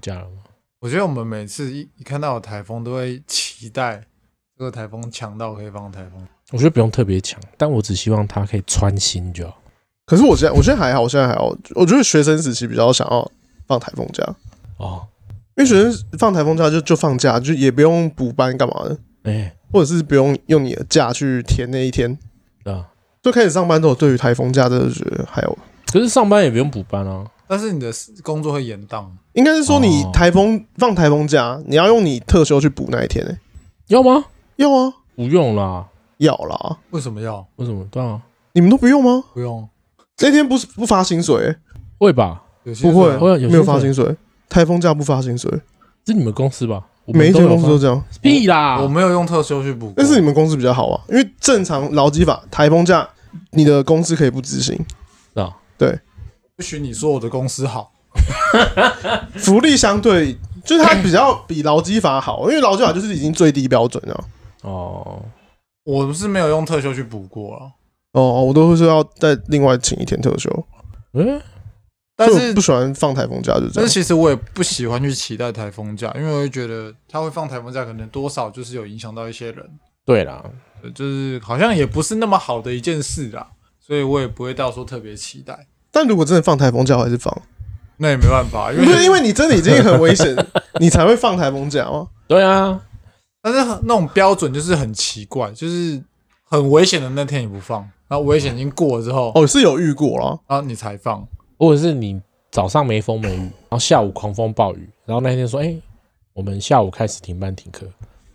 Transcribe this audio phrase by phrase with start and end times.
[0.00, 0.42] 假了吗？
[0.80, 4.02] 我觉得我们每次一一看到有台风，都会期待
[4.58, 6.26] 这个台风强到可以放台风。
[6.52, 9.56] 我觉得不用特别强，但我只希望它可以穿心就好。
[10.06, 11.54] 可是我现在我现在还好，我现在还好。
[11.74, 13.30] 我觉得学生时期比较想要
[13.66, 14.24] 放台风假
[14.78, 15.06] 哦，
[15.56, 22.18] 因为学生放台风假就就放假，就也不用补班干嘛的，哎、欸，或者是不用用你的假去填那一天。
[22.64, 22.88] 对啊，
[23.22, 25.58] 就开始上班之后，对于台风假真的觉得还有。
[25.92, 29.04] 可是上班也不用补班啊，但是你的工作会延宕。
[29.32, 33.38] 应该是说你台风、哦、放台风假，你要用你特休去补那一天呢、欸？
[33.88, 34.26] 要吗？
[34.54, 35.84] 要啊，不用啦，
[36.18, 36.78] 要啦。
[36.90, 37.44] 为什么要？
[37.56, 37.84] 为什么？
[37.90, 39.24] 对啊，你们都不用吗？
[39.34, 39.68] 不用。
[40.18, 41.56] 那天不是不发薪水、欸？
[41.98, 42.40] 会吧？
[42.80, 44.16] 不会，会有没有发薪水。
[44.48, 45.50] 台风假不发薪水，
[46.06, 46.86] 是你们公司吧？
[47.06, 48.00] 每一间公司都这样。
[48.22, 48.80] 屁啦！
[48.80, 53.08] 我没有用特休去补，但是你们公司比较好啊，因为正常劳基法，台风假
[53.50, 54.78] 你的公司可以不执行
[55.34, 55.50] 啊。
[55.76, 55.98] 对，
[56.60, 57.90] 不许你说我的公司好，
[59.38, 64.24] 福利相对就是它比较比劳基法好，因为劳基法就是已经最低标准了。
[64.60, 65.24] 哦，
[65.84, 67.72] 我是没有用特休去补过啊。
[68.12, 70.50] 哦，我都会说要再另外请一天特休。
[71.14, 71.40] 嗯，
[72.14, 73.72] 但是不喜欢放台风假就这样。
[73.76, 79.66] 但是其实我也不喜欢去期待台风假，因为我会觉得他会放台风假，可能多少就是有影响到一些人。
[80.04, 80.44] 对啦，
[80.94, 83.48] 就是好像也不是那么好的一件事啦，
[83.80, 85.66] 所以我也不会到时候特别期待。
[85.90, 87.34] 但如果真的放台风假，还是放，
[87.96, 90.36] 那也没办法，因为不是因为你真的已经很危险，
[90.80, 92.08] 你才会放台风假吗？
[92.26, 92.80] 对啊，
[93.42, 96.02] 但是那种标准就是很奇怪，就是
[96.44, 97.88] 很危险的那天你不放。
[98.08, 101.24] 然后危险已经过了之后，哦，是有遇过了，然后你才放，
[101.56, 105.82] 或者是你早上没风没雨，然后下午狂风暴雨，然后那天说，哎、欸，
[106.32, 107.86] 我们下午开始停班停课，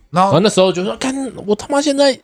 [0.08, 1.14] 然后，然后那时候就说，看
[1.46, 2.18] 我他妈现在，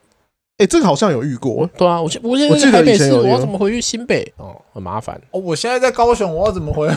[0.58, 4.33] 哎、欸，这个好像有遇过，对啊，我现我现在在台北市，我要怎么回去新北？
[4.36, 5.20] 哦，很麻烦。
[5.30, 6.89] 哦，我现在在高雄，我要怎么回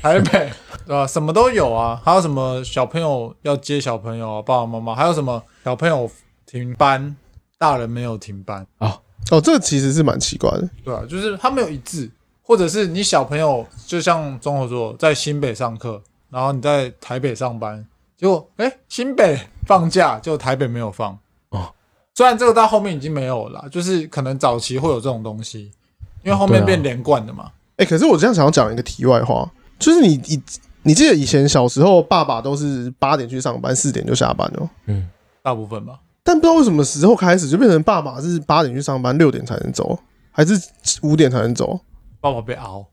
[0.00, 0.50] 台北？
[0.86, 1.06] 对吧？
[1.06, 6.10] 什么都有啊，还有什么小朋友要接小朋友啊，爸爸妈妈，还有什么小朋友
[6.46, 7.14] 停班，
[7.58, 8.88] 大人没有停班啊。
[8.88, 12.10] 哦哦，这个其实是蛮奇怪的，对啊，就是他没有一致，
[12.42, 17.86] 或者是你小朋友就像中和说，在新北上课，然后你在台北上班，
[18.16, 21.18] 结果哎，新北放假，就台北没有放哦。
[22.14, 25.70] 虽然这个到后面已经没有了，就是可能早期会有这种东西，
[26.22, 27.50] 因为后面变连贯的嘛。
[27.76, 30.42] 哎、啊，可是我这样想要讲一个题外话，就是你你
[30.82, 34.68] 你记得以前小时候，爸爸都是八点去上班，四点就下班哦。
[34.86, 35.08] 嗯，
[35.42, 35.98] 大部分吧。
[36.22, 39.98] 但不知道为什么时候开始就变成爸爸是八点去上班，六点才能走，
[40.30, 40.60] 还是
[41.02, 41.80] 五点才能走？
[42.20, 42.86] 爸爸被熬，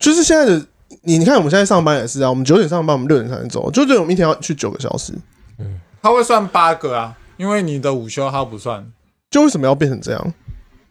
[0.00, 0.66] 就是现在的
[1.02, 5.12] 你，你看我们现在上班也是啊，我们九点上班，我们六点才能走，就这种一天要去九个小时。
[5.58, 8.92] 嗯，他会算八个啊，因为你的午休它不算。
[9.30, 10.34] 就为什么要变成这样？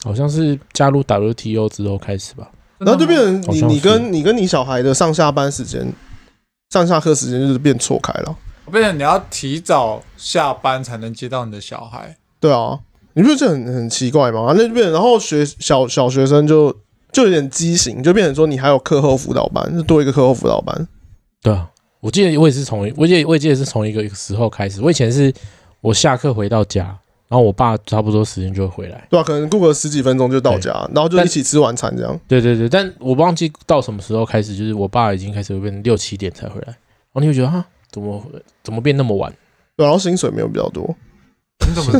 [0.04, 5.88] 好像是加入 WTO 之后开始吧，然后就变成你你跟你跟你小孩的上下班时间、
[6.72, 8.36] 上下课时间就是变错开了。
[8.72, 12.80] 变成你要提早下班才能接到你的小孩，对啊，
[13.14, 14.54] 你不觉得这很很奇怪吗？
[14.56, 16.76] 那就变成，然后学小小学生就
[17.12, 20.88] 就有点畸形，就变成说你还有课后辅导班，就多一个课后辅导班。
[21.44, 21.70] 对啊，
[22.00, 24.82] 我记得我也是从，我记得我也记得是从一个时候开始。
[24.82, 25.32] 我以前是
[25.82, 26.86] 我下课回到家，
[27.28, 32.20] 然后我爸差不多时间就会回来，对啊，可能过个十几分钟就到家，然后就一起吃晚餐这样。
[32.28, 37.66] 对对对，但我忘记到什么时候开始，就是我爸已经开始会变成六七点才回来，然后你会觉得哈。
[37.92, 38.26] 怎么
[38.64, 39.30] 怎么变那么晚？
[39.76, 40.96] 然后薪水没有比较多，
[41.68, 42.00] 你怎么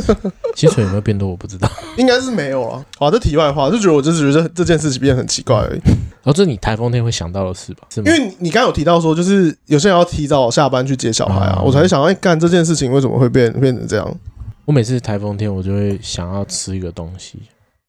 [0.56, 1.28] 薪水有没有变多？
[1.28, 2.82] 我不知道，应该是没有了。
[2.96, 5.80] 好，这题外话，就觉得我就是觉得这件事情变得很奇怪而已。
[6.22, 7.86] 然后这是你台风天会想到的事吧？
[7.90, 8.10] 是吗？
[8.10, 14.20] 因为你刚刚有提到说，就是有些人要提早下班去接小孩啊，嗯、我才想，哎，干这件事情为什么会变变成这样？
[14.64, 17.42] 我每次台风天，我就会想要吃一个东西，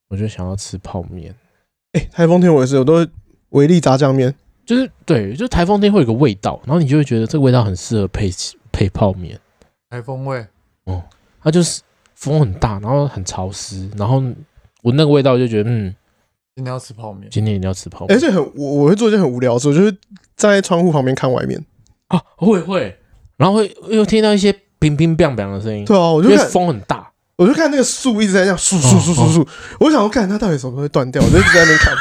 [0.09, 1.33] 我就想要吃泡面。
[1.91, 3.07] 哎，台风天我也是，我都会
[3.49, 4.33] 维力炸酱面。
[4.65, 8.31] 就是对，就台风天会有个味道，然后你就会觉得这个味道很适合配
[8.71, 9.39] 配泡面。
[9.89, 10.43] 台风味，
[10.85, 11.03] 哦，
[11.43, 11.81] 它就是
[12.15, 14.23] 风很大，然后很潮湿，然后
[14.83, 15.93] 闻那个味道就觉得，嗯，
[16.55, 18.15] 今天要吃泡面，今天一定要吃泡面。
[18.15, 19.91] 而且很我我会做一件很无聊的事，我就是
[20.35, 21.65] 站在窗户旁边看外面。
[22.09, 22.95] 啊，会会，
[23.37, 25.83] 然后会又听到一些乒乒乓乓的声音。
[25.83, 29.47] 对啊，我就看风很大，我就看那个树一直在这样树树树树树，
[29.79, 31.95] 我想要看它到底什么时候会断掉，我就一直在那边看。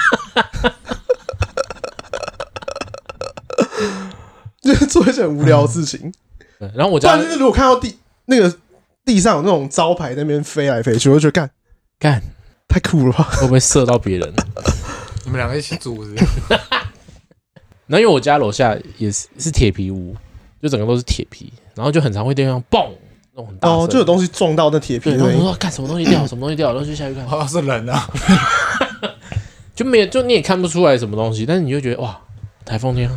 [4.61, 6.13] 就是做一些很无聊的事情，
[6.61, 7.97] 嗯、然后我家是如果看到地
[8.27, 8.55] 那个
[9.05, 11.51] 地上有那种招牌在那边飞来飞去，我就觉得干。
[11.99, 12.23] 干
[12.73, 13.25] 太酷了吧？
[13.39, 14.33] 会不会射到别人？
[15.25, 16.15] 你们两个一起组是？
[17.87, 20.17] 然后因为我家楼下也是是铁皮屋，
[20.63, 22.89] 就整个都是铁皮，然后就很常会地方嘣
[23.35, 25.11] 那种很大哦，就有东西撞到那铁皮。
[25.11, 28.09] 然后说干什么东西掉，什么东西掉，然后就下去看，好像是人啊，
[29.75, 32.19] 就就没有，就你也看不出来什么东西，但是你就觉得哇，
[32.65, 33.11] 台风天。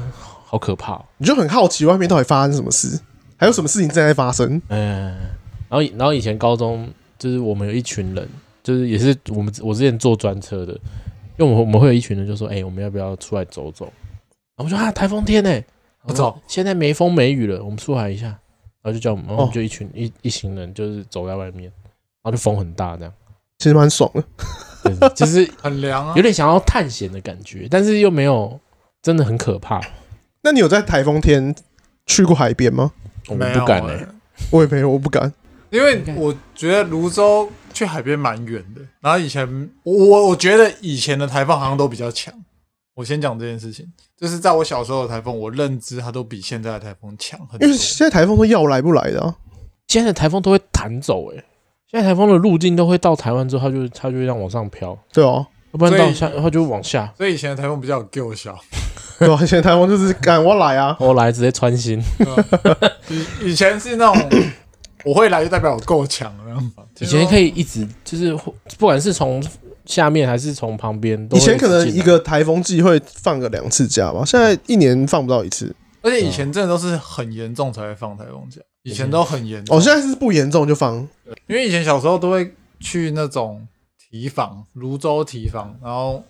[0.48, 1.06] 好可怕、哦。
[1.18, 3.00] 你就很好奇外面到底发生什么事，
[3.38, 4.62] 还有什么事情正在发生。
[4.70, 5.16] 嗯，
[5.70, 8.28] 然后然后以前高中就是我们有一群人，
[8.66, 10.74] 就是也是我们我之前坐专车的，
[11.38, 13.86] 因为我们我们会有一群人就说，哎、欸，我们要不要出来走走？
[14.56, 15.62] 然后我说啊，台风天呢，
[16.06, 16.42] 我走。
[16.48, 18.40] 现在没风没雨了，我们出来一下。
[18.82, 21.64] 然后就叫我们，然后我们就一群、哦、一一行人就是走在外面，
[22.24, 23.14] 然后就风很大这样，
[23.60, 25.10] 其实蛮爽的。
[25.16, 28.60] 就是 很凉啊，有点想要探险的感觉，但是又没有
[29.02, 29.82] 真的很可怕。
[30.44, 31.56] 那你有在台风天
[32.06, 32.92] 去过海边吗？
[33.28, 34.08] 我们不敢哎、欸，
[34.52, 35.34] 我也没有，我不敢，
[35.76, 38.82] 因为我觉得泸州去海边蛮远的。
[39.02, 42.34] 然后以前我我觉得以前的台风好像都比较强。
[42.94, 43.86] 我先讲这件事情，
[44.18, 47.68] 就是在我小时候的台风，我认知它都比现在的台风强很多。
[47.68, 49.36] 因为现在台风都要来不来的啊，
[49.90, 51.44] 现在的台风都会弹走哎、欸。
[51.92, 57.14] 现在台风的路径都会到台湾之后，它就它就会让往上飘，对哦，要不然到下，然后就往下。
[57.18, 58.58] 所以以前的台风比较有够小，
[59.20, 62.02] 对啊，以前台风就是赶我来啊，我来直接穿心。
[63.10, 64.30] 以以前是那种
[65.06, 66.62] 我会来就代表我够强了，
[67.00, 68.34] 以前可以一直就是
[68.78, 69.44] 不管是从
[69.86, 75.76] 下面还是从旁边，以前可能一个台风季会放个两次假吧，现在一年放不到一次。
[76.02, 79.78] 而且以前真的都是很严重才会放台风假，以前都很严重。
[79.78, 80.96] 哦，现在是不严重就放。
[81.48, 83.68] 因为以前小时候都会去那种
[83.98, 86.24] 提防，泸州提防，然后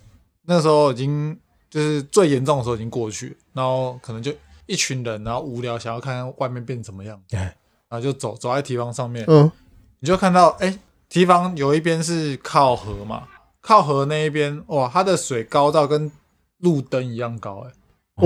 [0.46, 1.36] 那时候已经
[1.70, 4.32] 就是最严重的时候已经过去，然后可能就
[4.66, 7.20] 一群人，然后无聊想要看看外面变怎么样，
[7.88, 9.50] 然后就走走在堤防上面，嗯，
[10.00, 10.78] 你就看到哎，
[11.08, 13.28] 堤防有一边是靠河嘛，
[13.60, 16.10] 靠河那一边哇，它的水高到跟
[16.58, 17.72] 路灯一样高，哎，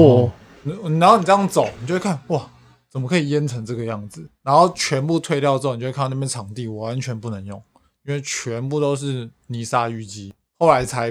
[0.00, 0.30] 哦。
[0.62, 2.46] 然后你这样走，你就会看哇，
[2.90, 4.28] 怎么可以淹成这个样子？
[4.42, 7.62] 然后全部退掉之后，你就会看到那边场地完全不能用，
[8.04, 10.34] 因为全部都是泥沙淤积。
[10.58, 11.10] 后来才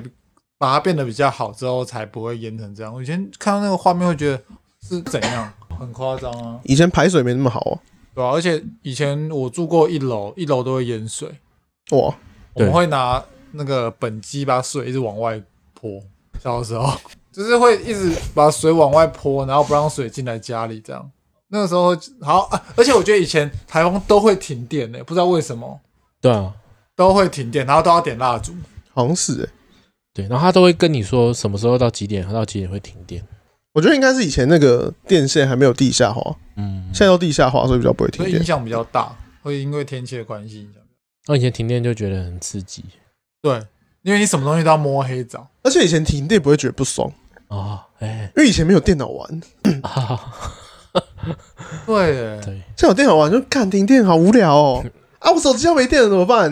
[0.59, 2.93] 把它变得比较好，之后才不会淹成这样。
[2.93, 4.39] 我以前看到那个画面会觉得
[4.83, 6.59] 是怎样，很夸张啊！
[6.63, 7.73] 以前排水没那么好啊，
[8.19, 11.29] 对啊，而且以前我住过一楼，一楼都会淹水
[11.91, 12.13] 哇，
[12.53, 13.23] 我们会拿
[13.53, 15.41] 那个本机把水一直往外
[15.73, 16.01] 泼，
[16.43, 16.91] 小的时候。
[17.31, 21.09] 就是会一直把水往外泼，然后不让水进来家里，这样。
[21.47, 25.79] 那个时候好啊，而且我觉得以前台风都会停电呢、欸，不知道为什么。
[26.19, 26.53] 对啊，
[26.97, 28.53] 都会停电，然后都要点蜡烛，
[28.93, 29.49] 好像是哎、欸。
[30.13, 33.25] 对，然后他都会跟你说什么时候到几点，他到几点会停电。
[33.71, 40.81] 我觉得应该是以前那个电线还没有地下化，嗯，现在都地下化，所以比较不会停电，所以影响比较大，会因为天气的关系影响。
[41.27, 42.83] 我以前停电就觉得很刺激，
[43.41, 43.61] 对。
[44.01, 47.11] 因为你什么东西都要摸黑找，而且以前停电不会觉得不爽。
[47.49, 49.41] 哦，哎、欸，因为以前没有电脑玩，
[51.85, 54.85] 对耶，对，现在有电脑玩就看停电好无聊哦，
[55.19, 56.43] 啊，我手机要没电了怎么办？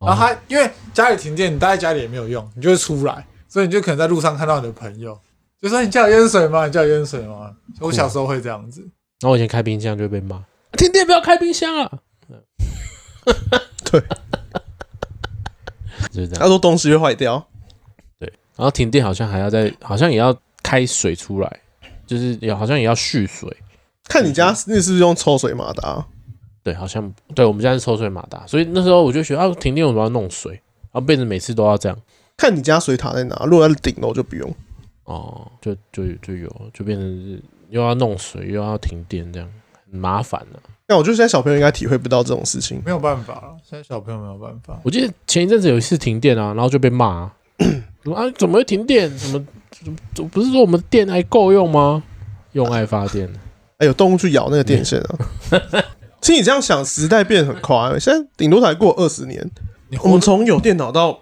[0.00, 5.20] 然后还因为家里停电，你待在家里也没有用，你就会出来，所以你就可能在路上看到你的朋友，
[5.60, 6.64] 就说你家有淹水吗？
[6.64, 7.54] 你家有淹水吗？
[7.78, 8.82] 我小时候会这样子，
[9.20, 11.98] 然后我以前开冰箱就会被骂，停电不要开冰箱啊，
[13.90, 14.02] 对。
[16.10, 17.46] 就是这样，他说东西会坏掉，
[18.18, 18.26] 对，
[18.56, 21.60] 然后停电好像还要再，好像也要开水出来，
[22.06, 23.54] 就是也好像也要蓄水。
[24.04, 26.04] 看你家那是不是用抽水马达？
[26.62, 31.98] 对，好像对，我们家是抽水马达，所以那时候我就觉得啊，停电我都要弄水，然后变成每次都要这样。
[32.36, 34.52] 看你家水塔在哪，如果在顶楼就不用。
[35.04, 39.48] 哦，就就就有，就变成是又要弄水又要停电这样，
[39.90, 40.60] 很麻烦了。
[40.88, 43.56] 那我觉得现在小朋友应该体会不到这种事情，没有办法了。
[43.62, 44.78] 现在小朋友没有办法。
[44.82, 47.32] 我记得前一阵子有一次停电啊，然后就被骂啊，
[48.14, 49.08] 啊，怎么会停电？
[49.16, 49.46] 怎么
[50.14, 52.02] 怎么不是说我们电还够用吗？
[52.52, 53.32] 用爱发电，
[53.78, 55.18] 哎，有动物去咬那个电线啊。
[56.20, 59.48] 其实你这样想，时代变得很快，现在顶多才过二十年。
[60.02, 61.20] 我们从有电脑到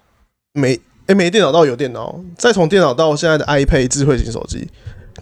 [0.55, 4.67] 没哎没电脑到有电脑，再从电脑到现在的 iPad 智慧型手机，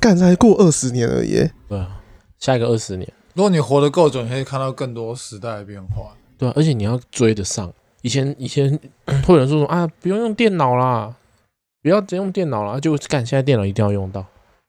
[0.00, 1.49] 干才过二十年而已。
[1.69, 2.00] 对啊，
[2.38, 3.12] 下一个二十年。
[3.35, 6.17] 如果你活得够久，你可以看到更多时代的变化。
[6.38, 7.73] 对啊，而且你要追得上。
[8.03, 8.79] 以前以前
[9.26, 11.15] 会有人说说啊，不用用电脑啦，
[11.83, 13.25] 不要只用电脑啦，就干。
[13.25, 14.25] 现在电脑一定要用到。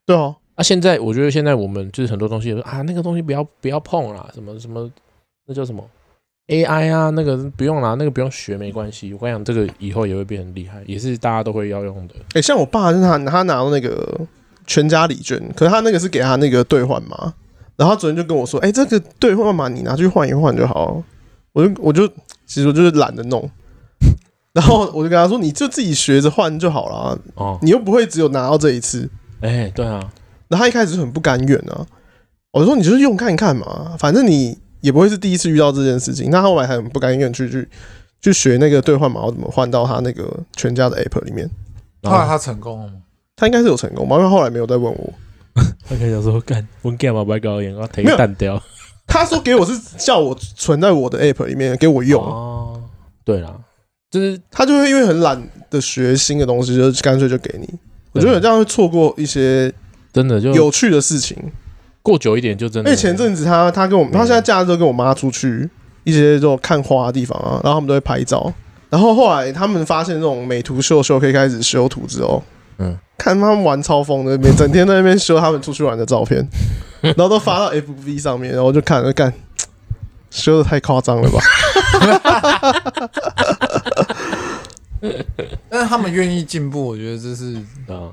[0.05, 4.89] 对哦，啊，现在我觉得现在我们就是很多东西说啊，那个东西不要不要碰啦，什么什么，
[5.45, 5.83] 那叫什么
[6.47, 9.13] AI 啊，那个不用啦，那个不用学没关系。
[9.13, 12.15] 我跟你讲，这个以后也会变很厉害，也是大家都会要用的。
[12.29, 14.19] 哎、欸，像我爸，他他拿到那个
[14.67, 17.33] 全家礼券，可是他那个是给他那个兑换码。
[17.75, 21.01] 然后他昨天就跟我说：“哎、欸，这个兑换码你拿去换一换就好。”
[21.53, 22.07] 我就我就
[22.47, 23.47] 其实我就是懒得弄。
[24.53, 27.19] 然后我就跟他说：“你就自己学着换就好了。
[27.35, 29.07] 哦，你又不会只有拿到这一次。”
[29.41, 29.99] 哎，对啊。
[30.47, 31.85] 然后他一开始很不甘愿啊。
[32.51, 37.69] 我说：“你就是用看看嘛，反正你也不会是第一次遇到这件事情。”那后来还很不甘愿去去
[38.21, 41.47] 去学那个兑换码，我怎么换到他那个全家的 app 里面。
[42.01, 42.93] 后来他成功了吗？
[43.37, 45.13] 他应该是有成功吧，因为后来没有再问我。
[45.87, 48.61] 他可以想说干，我干嘛不爱搞眼，我要提蛋雕。
[49.07, 52.21] 他说给我是叫我存在我的 app 里面给我用。
[52.21, 52.81] 哦，
[53.23, 53.55] 对啦，
[54.11, 57.67] 就是他就会因为很懒的学新的东西，就干脆就给你。
[58.11, 59.71] 我觉得这样会错过一些
[60.11, 61.37] 真的就有趣的事情。
[62.01, 62.89] 过久一点就真的。
[62.89, 65.69] 因为前阵子他他跟我，他现在假日都跟我妈出去
[66.03, 68.53] 一些这种看花的地方啊，然后他们都会拍照。
[68.89, 72.41] 然后后来他们发现这种美图秀秀可以开始修图之后，
[72.79, 76.45] 嗯，看他们玩超疯的，每整天在那边修他们出去玩的照片，
[77.01, 79.33] 然后都发到 FB 上面，然后就看了看，
[80.29, 81.39] 修的太夸张了吧？
[85.69, 87.55] 但是他们愿意进步，我觉得这是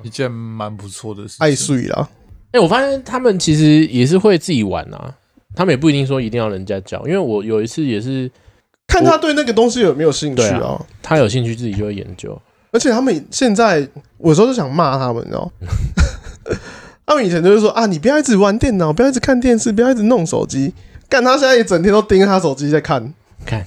[0.02, 1.37] 一件蛮不错的事情。
[1.40, 2.09] 爱睡啦，
[2.52, 5.14] 哎，我发现他们其实也是会自己玩啊，
[5.54, 8.30] 他们也不一定说一定要人家教，因为我有一次也是。
[8.87, 10.87] 看他对那个东西有没有兴趣啊，啊？
[11.02, 12.38] 他有兴趣自己就会研究。
[12.71, 13.88] 而且他们现在，
[14.25, 15.52] 我有时候就想骂他们，你知道？
[17.07, 20.73] 他们以前就是说啊，你不要一直玩电脑，不要一直看电视，不要一直弄手机。
[21.09, 23.12] 干他现在一整天都盯着他手机在看，
[23.45, 23.62] 看，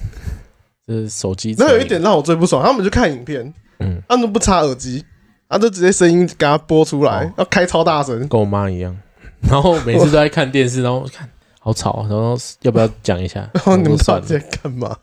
[0.84, 1.54] 这是手机。
[1.56, 5.04] 那有一点让我最不爽，他们就看影片，嗯，他们都不插耳机，
[5.48, 8.94] 他就直接声音给他播出来，哦、要开超大声，跟我妈一样。
[9.48, 11.28] 然后每次都在看电视，然后看。
[11.60, 13.40] 好吵，然后要不要讲一下？
[13.52, 14.96] 然后你们到底在干嘛？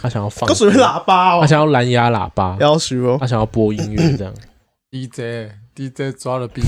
[0.00, 1.40] 他想要放，都属于喇叭哦。
[1.40, 3.16] 他想要蓝牙喇叭，要许哦。
[3.20, 4.32] 他想要播音乐这样。
[4.90, 6.62] DJ DJ 抓了 B，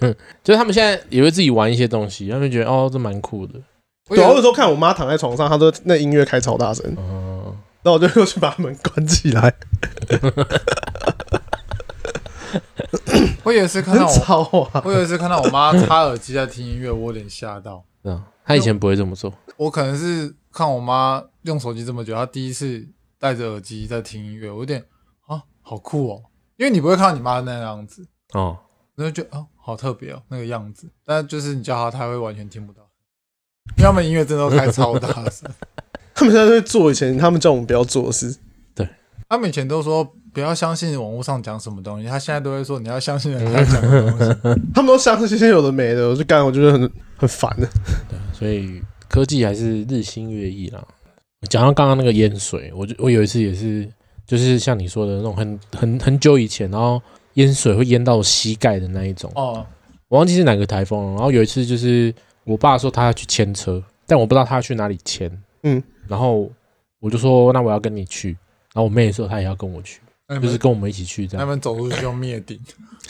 [0.00, 0.14] 嗯，
[0.44, 3.60] 就是他们现在也会自己玩一些东西，他们觉得哦，这蛮酷的。
[4.08, 9.54] 对，有的时候看我妈躺在床上，她都那音乐开超大声，哦，那我就又去把门关起来。
[13.44, 14.06] 我有一次看到
[14.52, 17.84] 我，我有一次看到我妈插耳机在听音乐，我有点吓到。
[18.04, 19.32] 嗯，他以前不会这么做。
[19.56, 22.86] 我可能是看我妈用手机这么久，她第一次
[23.18, 24.84] 戴着耳机在听音乐，我有点
[25.26, 26.22] 啊，好酷哦！
[26.56, 28.56] 因为你不会看到你妈那个样子哦，
[28.94, 30.88] 然后就哦，好特别哦，那个样子。
[31.04, 32.82] 但就是你叫她，她会完全听不到，
[33.78, 35.50] 因为他们音乐真的都开超大声。
[36.14, 38.36] 他们现在在做以前他们叫我们不要做的事。
[38.74, 38.88] 对，
[39.28, 40.14] 他们以前都说。
[40.34, 44.60] 不要相信网络上讲什么东西，他现在都会说你要相信人家讲的东西。
[44.72, 47.68] 他们都相信这些有的没的，我就干，我觉得很很烦的。
[48.08, 50.82] 对，所以科技还是日新月异啦。
[51.50, 53.86] 讲到刚刚那个淹水，我就我有一次也是，
[54.32, 57.02] 就是像你说的那种很很很久以前，然后
[57.34, 59.30] 淹水会淹到膝盖的那一种。
[59.34, 59.62] 哦，
[60.08, 61.10] 我忘记是哪个台风了。
[61.16, 65.30] 然后有一次就是我爸说他要去牵车，但我不知道他要去哪里牵。
[65.64, 66.50] 嗯，然后
[66.98, 68.30] 我就说那我要跟你去。
[68.72, 70.00] 然后我妹说她也要跟我去。
[70.40, 72.58] 就是跟我们一起去这样，他们走路就要灭顶，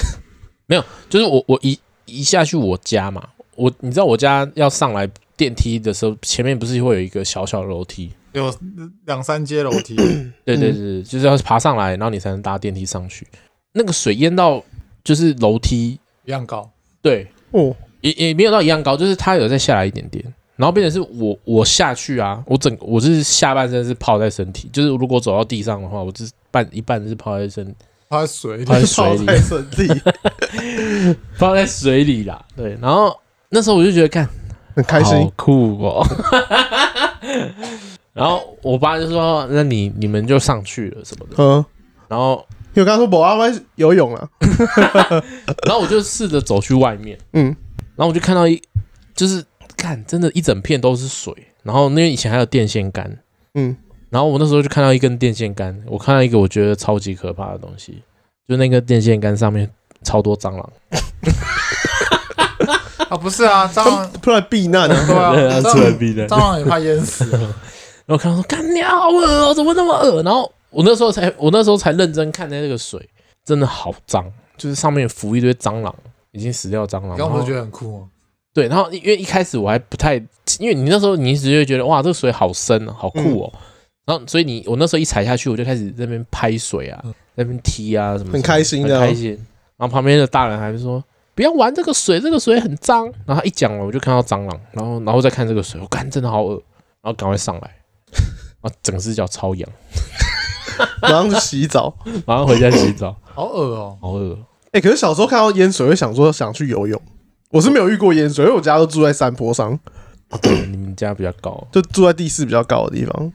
[0.67, 8.55] 没有，就是我我一一下去我家嘛，我你知道我家要上来电梯的时候，前面不是会有一个小小的楼梯，有
[9.07, 9.95] 两三阶楼梯，
[10.45, 13.27] 对对对，就是要爬上来，然后你才能搭电梯上去。
[13.73, 14.63] 那个水淹到
[15.05, 16.71] 就是楼梯一样高，
[17.01, 20.25] 对，哦，也也没有到一样高，就是它有再下来一点点。
[20.55, 27.75] 然后变成是我我下去啊，我整我是下半身是泡在身体，就是如果走到地上的话，我是半一半是泡在身，
[28.09, 30.01] 泡在水里，泡在水里，泡在身体，
[31.39, 32.45] 泡在水里啦。
[32.55, 34.29] 对，然后那时候我就觉得看
[34.77, 36.07] 很开心，酷哦。
[38.13, 41.65] 然后我爸就说：“那你你们就上去了什么的。”嗯，
[42.09, 43.45] 然后因为我刚刚说我阿妈
[43.77, 44.29] 游泳了，
[45.67, 47.45] 然后我就试着走去外面，嗯，
[47.97, 48.61] 然后我就看到一
[49.15, 49.43] 就是。
[49.75, 51.35] 看，真的，一整片都是水。
[51.65, 53.19] 然后，因为以前还有电线杆，
[53.55, 53.77] 嗯，
[54.11, 58.01] 然后我那时候就看到一根电线杆，我看到一个我觉得超级可怕的东西，
[58.47, 59.69] 就那个电线杆上面
[60.05, 60.73] 超多蟑螂。
[63.11, 67.25] 啊，不是啊，蟑螂 出来避难的，对啊，出来避难，蟑螂也怕淹死。
[68.07, 70.23] 然后看到说，干你好恶哦，怎么那么恶？
[70.23, 73.09] 然后我那时候才，我那时候才认真看待这个水，
[73.45, 74.25] 真的好脏，
[74.57, 75.95] 就是上面浮一堆蟑螂，
[76.33, 77.17] 已经死掉蟑螂。
[77.17, 78.09] 刚不是觉得很酷哦？
[78.55, 80.17] 对，然后因为一开始我还不太，
[80.59, 83.53] 因为你那时候你一直就会觉得哇，这个水好深啊，好酷哦。
[83.55, 83.61] 嗯、
[84.07, 89.31] 然后所以你我那时候一踩下去，我就开始在那边拍水啊，在那边踢啊什么，很开心的，很开心。
[89.79, 91.03] 然后旁边的大人还是说
[91.35, 93.07] 不要玩这个水，这个水很脏。
[93.25, 96.63] 然后他一讲了，我就看到蟑螂，然后然后再看这个水，我看真的好恶，
[97.01, 97.71] 然后赶快上来，
[98.63, 99.69] 然后整只脚超痒，
[101.03, 104.39] 马上去洗澡，马上回家洗澡， 好恶哦，好恶。
[104.67, 107.01] 哎、欸，可是小时候看到淹水会想说想去游泳。
[107.51, 109.79] 我是没有遇过淹水，因为我家都住在山坡上。
[110.41, 113.33] 对，你们家比较高，就住在地势比较高的地方，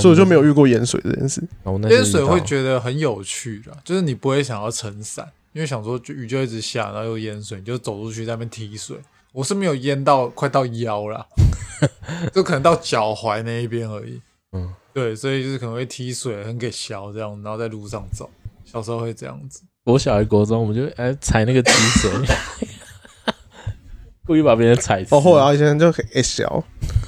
[0.00, 1.40] 所以我就没有遇过淹水这件事。
[1.88, 8.96] 淹水会觉得很有趣的，就是你不会想要撑伞，因为想说雨就一直下，然后又淹水，你就走出去在那边踢水。
[9.30, 11.24] 我是没有淹到快到腰了，
[12.34, 14.20] 就可能到脚踝那一边而已。
[14.52, 18.28] 嗯，对，所以就是可能会踢水，很给削这样，然后在路上走。
[18.64, 19.62] 小时候会这样子。
[19.84, 22.10] 我小学、国中，我们就哎踩那个踢水。
[24.26, 25.14] 故意把别人踩死。
[25.14, 26.62] 哦，后来以前就很小，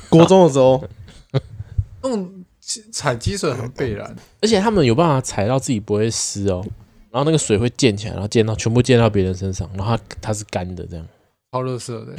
[0.09, 0.83] 国中的时候，
[2.03, 2.45] 那种
[2.91, 6.65] 踩积水很必然，而且他们有办法踩到自己不会湿哦，
[7.11, 11.07] 然后那个水会溅起来，然后溅到全部溅到别人身上，然后它它是干的，这样
[11.53, 12.17] 超热色的，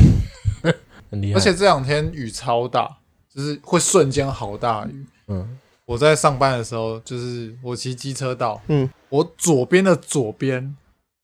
[1.11, 1.37] 很厉害。
[1.37, 2.99] 而且这两天雨超大，
[3.33, 5.05] 就是会瞬间好大雨。
[5.27, 10.61] 嗯，我在上班的时候，就是我骑机车道，嗯，我左边的左边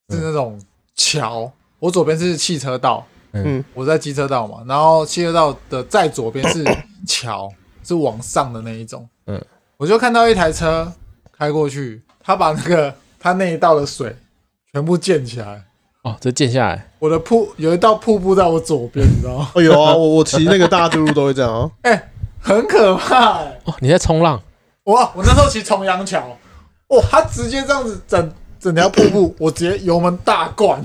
[0.09, 0.59] 是那种
[0.95, 6.63] 桥，我左边是汽车道，嗯，我在机车道嘛，然后汽车道的再左边是
[7.07, 7.51] 桥，
[7.83, 9.43] 是往上的那一种，嗯，
[9.77, 10.91] 我就看到一台车
[11.31, 14.15] 开过去，他把那个 他那一道的水
[14.71, 15.65] 全部溅起来，
[16.03, 19.51] 哦，这溅下来，我的瀑有一道瀑布在我左边，你知道吗？
[19.55, 23.61] 哦，有啊，我我骑那个大渡路都会这样啊， 哎，很可怕哎。
[23.65, 24.41] 哦，你在冲浪，
[24.85, 25.11] 哇！
[25.15, 26.37] 我那时候骑重阳桥，
[26.87, 30.81] 哇，他直接这样子整整条瀑布， 我直接油门大灌，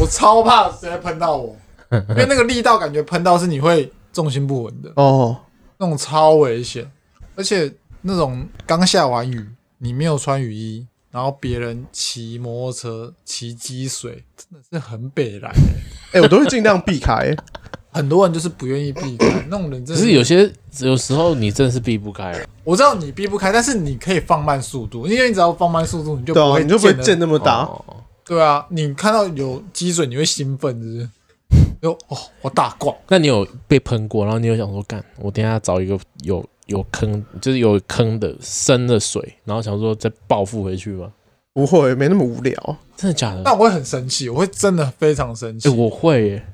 [0.00, 1.56] 我超怕直接喷到我，
[1.90, 5.36] 因为那个力道感觉喷到是你会重心不稳的，哦，
[5.78, 6.90] 那种超危险，
[7.34, 9.46] 而且那种刚下完雨，
[9.78, 16.18] 你没有穿雨衣，然后别人骑摩托车骑积水，真的是很北来、欸。
[16.18, 17.34] 哎，我都会尽量避开。
[17.96, 22.46] 很多人就是不愿意避开那种人，真的只是有些有时候你真的是避不开了。
[22.62, 27.62] 我知道你避不开，但是你可以放慢速度，因为你只要放慢速度，你就不会、对啊，你就不会溅那么大。
[27.62, 27.82] 哦
[28.28, 31.08] 对啊，你看到有积水，你会兴奋，是不是？
[31.80, 32.92] 就哦，我大挂。
[33.08, 41.12] 那你有被喷过，然后你有想说，干，我等一下找一个有有坑，就是有坑的深的水，然后想说再报复回去吗？
[41.54, 42.76] 不会，没那么无聊。
[42.96, 43.42] 真的假的？
[43.44, 45.68] 那我会很生气，我会真的非常生气。
[45.68, 46.46] 欸、我会耶，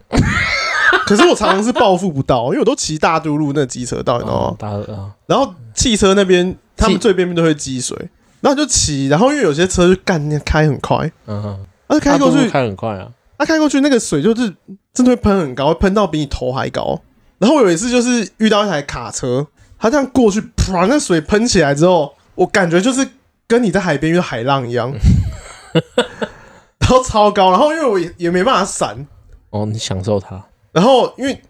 [1.17, 4.57] 可是我常常是报复不到， 因为我都骑大都路那机车道，你知道吗？
[4.59, 7.97] 大啊，然后汽车那边他们最边边都会积水，
[8.41, 13.09] 然后就骑，然后因为有些车就干开很快，嗯哼，他开过去开很快啊，
[13.39, 14.55] 他开过去那个水就是
[14.95, 17.01] 真的会喷很高，会喷到比你头还高。
[17.39, 19.47] 然后我有一次就是遇到一台卡车，
[19.79, 23.07] 它这样过去，啪，那水喷起来之后，我感觉就是
[23.49, 24.93] 跟你在海边遇到海浪一样，
[26.79, 29.07] 然后超高，然后因为我也也没办法闪，
[29.51, 31.41] 哦，你享受它，然后因为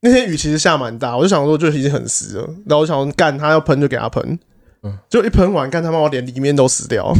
[0.00, 4.38] 那天雨其实下蛮大，我就想说就已经很湿了，然后我想说干他要喷就给他喷，
[4.82, 7.12] 嗯，就一喷完干他妈我连里面都湿掉，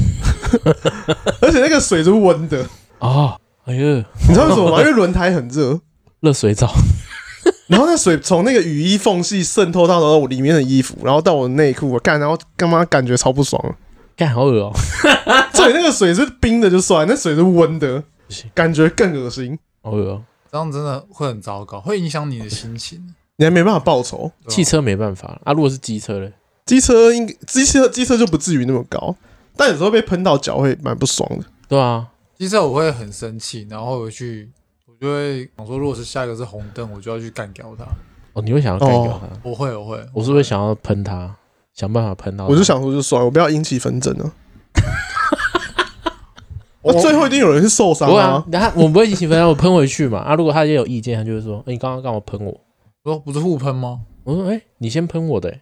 [1.43, 2.65] 而且那个水是温的。
[3.01, 4.81] 啊，哎呀，你知道为什么吗？
[4.81, 5.81] 因为轮胎很热，
[6.21, 6.73] 热水澡，
[7.67, 13.61] 然后那水从那个雨衣缝隙渗透到了我里面的衣服，然后到我的内裤，我干，然后干嘛感觉超不爽，
[14.17, 14.73] 干好恶哦，
[15.53, 18.03] 所以那个水是冰的就算，那水是温的，
[18.55, 24.31] 感觉更恶心，好恶哦，这样真的会很糟糕，会影响你的心情，你还没办法报仇。
[24.49, 26.33] 汽车没办法啊，如果是机车嘞，
[26.67, 29.15] 机车应机车机车就不至于那么高，
[29.57, 31.45] 但有时候被喷到脚会蛮不爽的。
[31.69, 32.09] 对啊，
[32.39, 34.51] 机车我会很生气，然后回去
[34.87, 37.85] 我就会想说，如果是下一个是红灯，我就要去干掉他。
[38.33, 39.29] 哦，你会想要干掉他？
[39.43, 41.35] 我会，我会，我是会想要喷他，
[41.75, 42.47] 想办法喷到。
[42.47, 44.33] 我就想说就算了，我不要引起纷争了。
[46.89, 48.45] 我最后一定有人是受伤啊！
[48.51, 50.19] 然后我不会引起纷争，我喷回去嘛。
[50.19, 52.51] 啊，如果他也有意见，他就会说：“哎，你刚刚干嘛喷我？”
[53.05, 55.55] 我说：“不是互喷吗？”我说：“哎，你先喷我的。”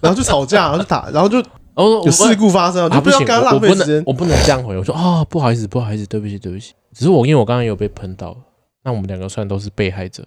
[0.00, 1.38] 然后就吵架， 然后就打，然后就
[1.74, 4.02] 哦有事故发生，就不要跟他浪费时间。
[4.06, 4.76] 我不能这样回。
[4.76, 6.72] 我说：“哦，不好意思，不好意思，对不起，对不起。
[6.94, 8.36] 只是我因为我刚刚有被喷到，
[8.84, 10.24] 那我们两个算都是被害者。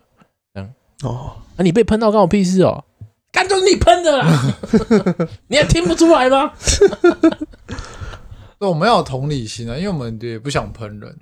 [0.53, 0.69] 这样
[1.03, 2.83] 哦，那你被喷到关我屁事哦？
[3.31, 4.55] 干就是你喷的啦，
[5.47, 6.51] 你还听不出来吗？”
[8.61, 11.17] 对，我们要有同理心啊，因为我们也不想喷人。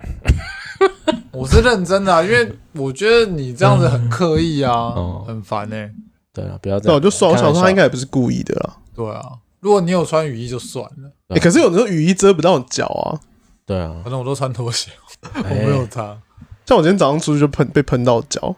[1.32, 4.92] 我是认真的啊，因为我觉得你这样子很刻意啊，
[5.26, 5.90] 很烦欸。
[6.34, 6.94] 对啊，不要这样。
[6.94, 8.76] 我就算，我想说他应该也不是故意的啦。
[8.94, 9.22] 对啊，
[9.60, 11.10] 如果你有穿雨衣就算了。
[11.28, 13.16] 哎，可是有时候雨衣遮不到脚啊。
[13.64, 14.90] 对啊，反正我都穿拖鞋，
[15.32, 16.14] 我没有擦。
[16.66, 18.54] 像我今天早上出去就喷，被喷到脚。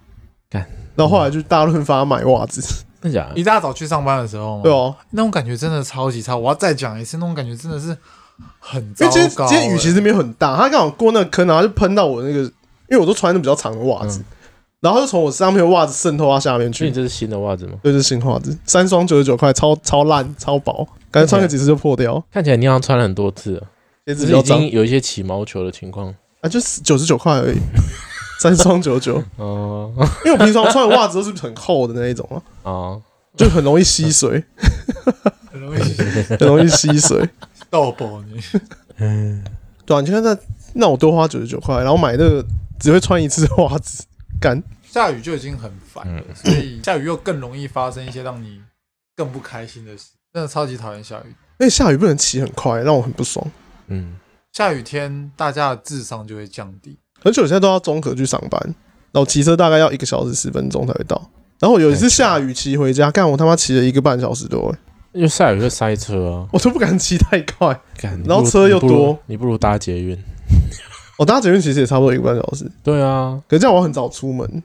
[0.51, 2.61] 干，然后后来就大润发买袜子。
[3.01, 3.31] 真假？
[3.37, 6.37] 一大早去上班的时候，对哦，那种感觉真的超级差。
[6.37, 7.97] 我要再讲一次，那种感觉真的是。
[8.59, 9.15] 很糟糕。
[9.15, 12.51] 因为今天今天雨其实没有很大，他刚好过那个坑，然后就喷到我那个，因
[12.91, 14.23] 为我都穿的比较长的袜子，
[14.81, 16.81] 然后就从我上面的袜子渗透到下面去。
[16.81, 17.75] 所以这是新的袜子吗？
[17.83, 22.23] 对，这是新袜子，三双九十九块，超超烂，超薄，感觉穿个几次就破掉。
[22.33, 23.63] 看起来你好像穿了很多次了，
[24.07, 27.59] 鞋子已经有一些起毛球的情况啊，就是九十九块而已，
[28.41, 29.23] 三双九九。
[29.37, 29.93] 哦，
[30.27, 33.03] 因为我平常穿的袜子都是很厚的那一种啊，哦，
[33.37, 34.43] 就很容易吸水，
[35.53, 37.29] 很容易很容易吸水。
[37.73, 38.39] 豆包你，
[38.99, 39.43] 嗯，
[39.87, 40.37] 对啊，你看那
[40.75, 42.45] 那我多花九十九块，然后买那个
[42.79, 44.05] 只会穿一次的袜子，
[44.39, 44.63] 干。
[44.85, 48.61] 下雨就已经很烦了，所以下雨又更容易发生一些让你
[49.17, 50.11] 更不开心的事。
[50.35, 53.51] 真的超级讨厌下雨，因为下雨不能骑很快，让我很不爽。
[53.87, 54.17] 嗯，
[54.53, 58.61] 下雨天大家的智商就会降低，而且我现在都要综合去上班，
[59.13, 61.31] 然后骑车大概要一个小时十分钟才会到。
[61.59, 64.75] 然后有一次下雨骑回家，干我他妈骑了一个半小时多，
[65.13, 67.79] 因为下雨会塞车啊，我都不敢骑太快。
[67.99, 70.19] 干然后车又多，你不如搭捷运。
[71.19, 72.71] 我搭捷运其实也差不多一个半小时。
[72.83, 74.63] 对啊，可是这样我很早出门。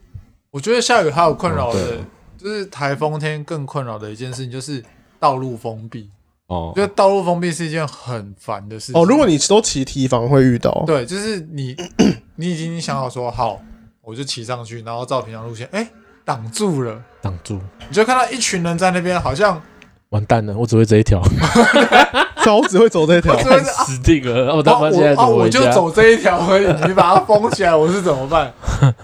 [0.52, 1.98] 我觉得下雨还有困扰的，哦
[2.38, 4.84] 就是台风天更困扰的一件事情，就是
[5.20, 6.10] 道路封闭。
[6.48, 9.02] 哦，我觉得道路封闭是一件很烦的事情。
[9.02, 10.84] 哦，如果你都骑堤防会遇到。
[10.88, 11.76] 对，就是你
[12.38, 13.60] 你已经想好说好，
[14.02, 15.88] 我就骑上去，然后照平常路线，哎，
[16.24, 19.62] 挡住了，挡住，你就看到一群人在那边，好像
[20.10, 24.56] 完蛋了，我只会 这一条，我只会走这一条，死定了。
[24.56, 28.54] 我他妈现在哦，我就走这一条而已，你把它封起来，我是怎么办？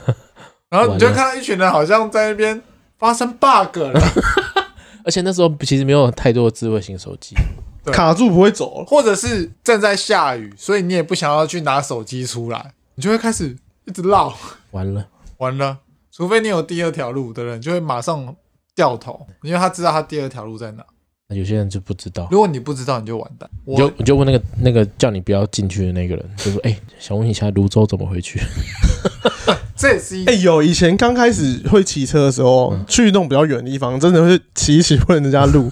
[0.70, 2.62] 然后你就看到一群人好像在那边
[2.98, 4.02] 发生 bug 了。
[5.06, 7.36] 而且那时候其实没有太多的智慧型手机，
[7.92, 14.34] 卡住不会走，或者是正在下雨，所以你也不想要去拿手机出来，你就会开始一直绕。
[14.72, 15.06] 完了，
[15.40, 18.34] 完了，除非你有第二条路的人，就会马上
[18.74, 20.84] 掉头，因为他知道他第二条路在哪。
[21.34, 23.50] 有些人就不知道，如果你不知道，你就完蛋。
[23.66, 28.40] 我就我就问那个那个叫你不要进去的那个人，就说：“哎、欸，想问一下泸州怎么回去？”
[29.76, 35.70] 这也是一哎、欸，有以前刚开始会骑车的时候，嗯、去那种比较远的地方，真的会骑一骑问人家路。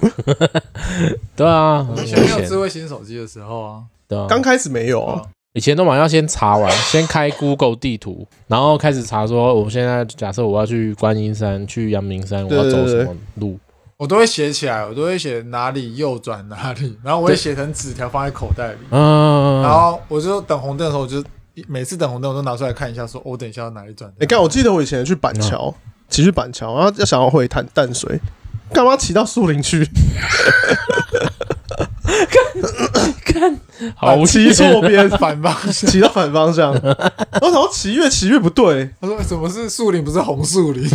[1.36, 5.22] 对啊，以前没有智慧型手机的时候啊，对啊，刚开始没有啊，
[5.54, 13.58] 以前都嘛要先查完，先开 Google 地图，然后开始查说，我现在假设我要去观音山、去阳明山，我要走什么路。
[14.02, 18.80] 我都会写起来，我都会写哪里右转哪里，然后我会写成纸条放在口袋里。
[18.90, 21.24] 嗯，然后我就等红灯的时候，我就
[21.68, 24.12] 每次等红灯我都拿出来看一下，说我等一下要哪里转。
[24.20, 25.72] 你看，我记得我以前去板桥，
[26.10, 28.20] 骑去板桥，然后要想要回淡淡水，
[28.74, 29.86] 干嘛骑到树林去？
[32.04, 32.42] 看，
[33.24, 33.62] 看，
[33.96, 36.74] 好骑错边 反方向，骑到反方向。
[37.40, 38.90] 我想骑越骑越不对。
[39.00, 40.04] 他说：“什么是树林？
[40.04, 40.90] 不是红树林。”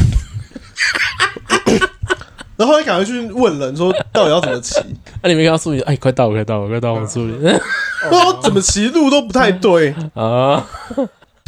[2.56, 4.74] 然后会赶快去问人说，到底要怎么骑？
[5.22, 5.82] 那、 啊、你没看到树林？
[5.82, 7.38] 哎，快到，快到，快到红树林！
[7.38, 10.66] 不知道怎么骑路都不太对 啊。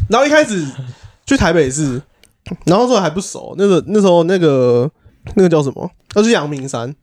[0.09, 0.67] 然后一开始
[1.27, 2.01] 去台北市，
[2.65, 4.91] 然后那时候还不熟，那个那时候那个
[5.35, 5.91] 那个叫什么？
[6.15, 6.95] 要去阳明山。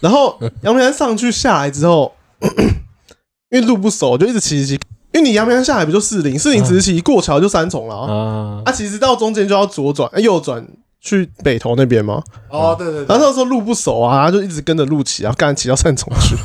[0.00, 2.12] 然后阳明山上去下来之后，
[3.50, 4.74] 因为路不熟，就一直骑骑。
[5.12, 6.38] 因为你阳明山下来不就四零？
[6.38, 8.62] 四零直骑过桥就三重了啊。
[8.66, 10.66] 啊，其实到中间就要左转，右转。
[11.08, 12.22] 去北投那边吗？
[12.50, 16.36] 哦，对对，对，然后那时候路不熟啊，他就一直跟着路骑，然后刚骑到三重去。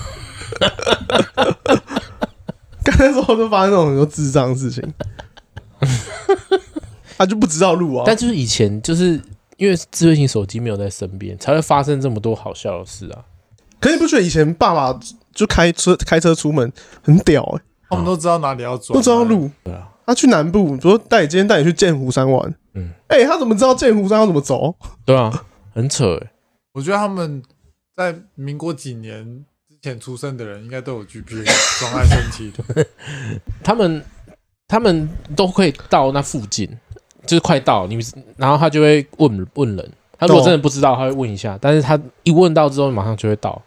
[2.83, 4.83] 刚才时候就发生那种很多智障的事情，
[7.17, 8.03] 他就不知道路啊。
[8.05, 9.19] 但就是以前就是
[9.57, 13.23] 因为智慧型手机没有在身边，才会发生这么多好笑的事啊。
[13.79, 14.99] 可是你不觉得以前爸爸
[15.33, 16.71] 就开车开车出门
[17.01, 17.63] 很屌哎、欸？
[17.89, 19.49] 他们都知道哪里要走，都知道路。
[19.63, 22.53] 对啊，他去南部，比如说带你今天带你去剑湖山玩。
[22.75, 24.75] 嗯，哎、欸，他怎么知道剑湖山要怎么走？
[25.05, 26.29] 对啊，很扯哎、欸。
[26.73, 27.43] 我觉得他们
[27.95, 32.87] 在民国几年之前出生的人，应该都有 GPS 装在身体的。
[33.63, 34.03] 他们
[34.67, 36.67] 他们都会到那附近，
[37.27, 37.99] 就是快到你，
[38.37, 39.91] 然后他就会问问人。
[40.17, 41.55] 他如果真的不知道，他会问一下。
[41.61, 43.61] 但是他一问到之后，马上就会到。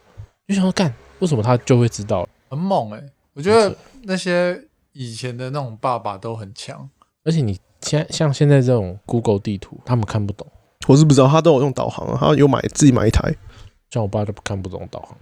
[0.47, 2.27] 就想要干，为什么他就会知道？
[2.49, 3.09] 很猛哎、欸！
[3.33, 6.89] 我觉得那些以前的那种爸爸都很强，
[7.23, 7.57] 而且你。
[7.81, 10.45] 现像现在这种 Google 地图，他们看不懂。
[10.87, 13.33] 我是不知道，他都有用导航啊，他有买自己买一台。
[13.89, 15.17] 像我爸都看不懂导航。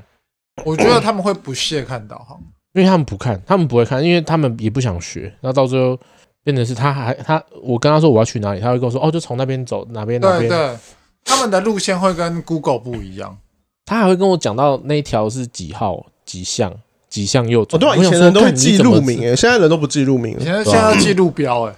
[0.63, 2.39] 我觉得他们会不屑看导航，
[2.73, 5.23] 因为他们不看，他们不会看，因为他们也不想学。
[5.41, 5.99] 然后到最后
[6.43, 10.49] 变成是他还他，我跟他说我要去哪里，他会跟我说哦，就从那边走，哪边哪边。
[10.49, 10.77] 对对，
[11.23, 13.37] 他们的路线会跟 Google 不一样。
[13.85, 16.73] 他还会跟我讲到那一条是几号几巷
[17.09, 17.77] 几巷右转。
[17.77, 21.75] 哦，对啊，以前人都会记路名诶，现在人都不记路名了，现在现在要记路标诶。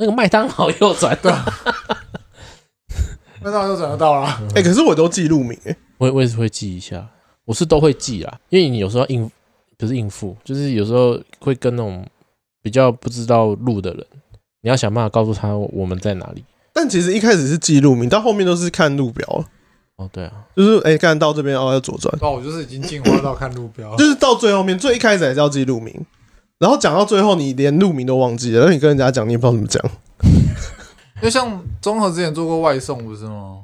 [0.00, 1.30] 那个麦当劳右转的，
[3.44, 4.26] 麦当劳右转就到了。
[4.54, 7.06] 哎，可是我都记路名哎，我我也是会记一下，
[7.44, 9.30] 我是都会记啦，因为你有时候应
[9.76, 12.02] 不是应付，就是有时候会跟那种
[12.62, 14.06] 比较不知道路的人，
[14.62, 16.42] 你要想办法告诉他我们在哪里。
[16.72, 19.44] 但其实一开始是记路名，到后面都是看路标。
[19.96, 22.10] 哦，对啊，就是哎，看到这边哦要左转。
[22.22, 25.94] 哦，我就是已经进化到看路标，就是到最后面最一开始还是要记路名。
[26.60, 29.82] 然后讲到最后，你连路名都忘记了，那你跟人家讲，你也不知道怎么讲。
[31.16, 33.60] 因为像中和之前做过外送，不是吗？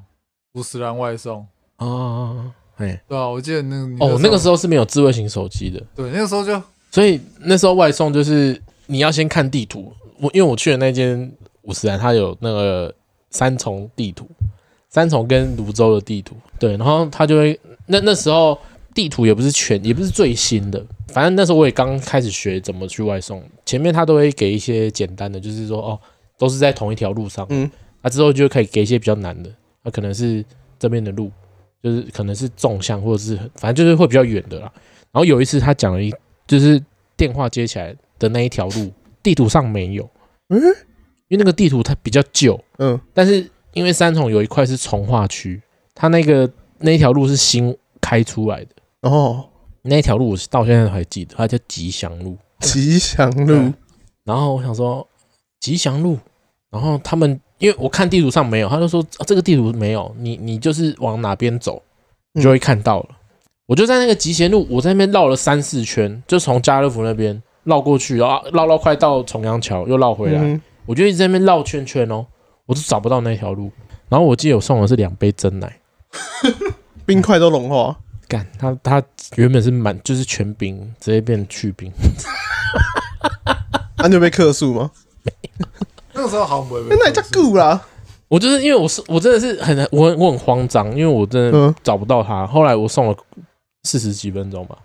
[0.55, 9.93] 五十岚外送啊，哎，对啊，我记得那个哦，那个时候是没有智慧型手机的，对，那个时候就，所以那时候外送就是你要先看地图。
[10.19, 11.31] 我因为我去的那间
[11.63, 12.95] 五十岚，它有那个
[13.29, 14.27] 三重地图，
[14.89, 18.59] 三重跟泸州的地图，对，然后他就会那那时候
[18.97, 20.83] 地图也不是全，也不是最新的。
[21.09, 26.01] 反正那时候我也刚开始学怎么去外送，前面他都会给一些简单的，就是说哦，
[26.39, 29.51] 都是在同一条路上，嗯，啊，之后就可以给一些比较难的，
[29.83, 30.43] 那、啊、可能是
[30.79, 31.31] 这边的路，
[31.83, 34.73] 就是可能是纵向，或者是反正就是会比较远的啦。
[35.13, 36.11] 然后有一次他讲了一，
[36.47, 36.83] 就是
[37.19, 38.91] 电话接起来的那一条路，
[39.23, 40.09] 地图上没有，
[40.49, 40.59] 嗯，
[41.29, 45.61] 因为那个地图它比较旧，嗯，但是因为三重有一块是从化区，
[45.95, 48.71] 它那个那一条路是新开出来的
[49.09, 49.49] 哦，
[49.83, 53.73] 那条路我是到现在都还记得，它叫吉祥路，吉祥路。
[54.25, 55.07] 然后我想说
[55.61, 56.19] 吉祥路，
[56.71, 61.83] 然后他们因为我看地图上没有，他就说、啊、这个地图没有，你你就是往哪边走，
[62.33, 63.07] 你就会看到了。
[63.11, 63.16] 嗯、
[63.66, 72.27] 我就在那个吉祥路，我在那边绕了三四圈，就从家乐福那边绕过去，然后绕绕快到重阳桥，又绕回来，嗯、我就一直在那边绕圈圈哦，
[72.66, 73.71] 我都找不到那条路。
[74.09, 75.81] 然后我记得我送的是两杯珍奶，
[77.05, 79.03] 冰块都融化，干他他
[79.37, 81.91] 原本是满就是全冰，直接变去冰。
[83.97, 84.91] 那、 啊、你有被克数吗？
[86.12, 86.97] 那个时候好像不会被。
[86.97, 87.81] 那叫够啦。
[88.29, 92.43] 我就是因为我是我真的是很我很我很慌张，因为我真的找不到他。
[92.43, 93.17] 嗯、后来我送了
[93.85, 94.77] 四十几分钟吧，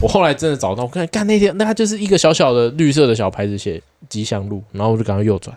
[0.00, 0.84] 我后来真的找到。
[0.84, 5.56] 我看干那天，那他就是一个小小的绿色的小牌子，写吉祥路，然后我就赶快右转，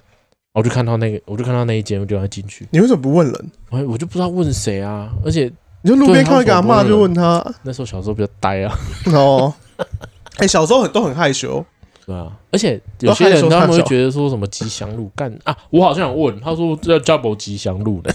[0.53, 2.67] 我就看到那个，我就看到那一间，我就赶快进去。
[2.71, 3.51] 你为什么不问人？
[3.69, 7.43] 我我就不知道问谁啊，而且你就路边看到一个阿嬷就问他。
[7.63, 8.75] 那时候小时候比较呆啊。
[9.13, 11.65] 哦，哎、欸，小时候很都很害羞。
[12.05, 18.11] 对啊，而且有些人他们会觉得说什么吉祥路干啊，我好像想问，他说这叫 Double 吉祥路的，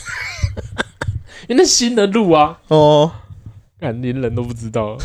[1.49, 3.13] 因为那新的路啊，哦，
[3.79, 4.97] 干连人都不知道，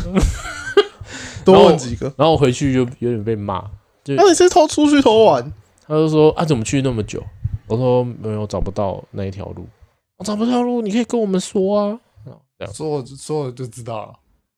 [1.44, 3.62] 多问几个，然后我回去就有点被骂，
[4.02, 5.52] 就那你是偷出去偷玩？
[5.86, 7.22] 他就说啊，怎么去那么久？
[7.68, 9.68] 我说没有找不到那一条路，
[10.16, 11.98] 我找不到路，你可以跟我们说啊，
[12.60, 14.12] 这样说说了就知道了，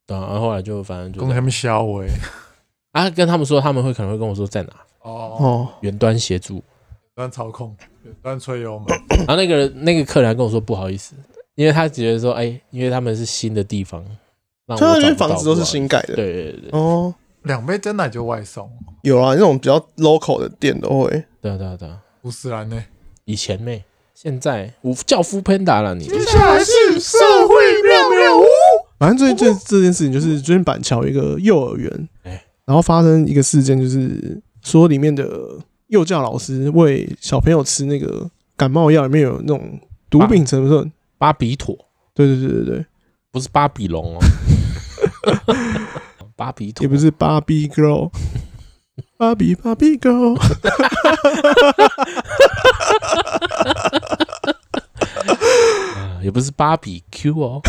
[0.09, 2.09] 对啊，然后后来就反正就跟他们销毁。
[2.91, 6.63] 啊，跟他们说，他们会可能会跟我说在哪哦，远端协助，远
[7.15, 8.87] 端操控，远端吹油门。
[9.19, 11.15] 然后那个那个客人还跟我说不好意思，
[11.55, 14.05] 因为他觉得说，哎，因为他们是新的地方，
[14.67, 16.17] 那边房子都是新盖的。
[16.17, 16.71] 对对对。
[16.73, 18.69] 哦，两杯真奶就外送，
[19.03, 21.25] 有啊，那种比较 local 的店都会。
[21.41, 22.03] 对啊对啊对啊。
[22.23, 22.85] 五十兰呢？
[23.25, 23.85] 以前呢？
[24.23, 25.97] 现在我叫 foodpanda 了。
[25.97, 28.45] 你接下来是社会妙妙屋。
[28.97, 32.45] 反正最近这这件事情就是最近板桥一个幼儿园，哎。
[32.65, 35.29] 然后发生一个事件，就是说里面的
[35.89, 41.77] 幼教老师喂小朋友吃那个感冒药，里面有那种毒品成分，巴比妥。
[42.15, 42.87] 对对对对对，
[43.33, 44.21] 不是巴比龙哦，
[46.37, 48.09] 巴比妥也不是芭比 girl，
[49.23, 50.35] 芭比芭比 girl，
[56.25, 57.63] 也不是芭比 Q 哦，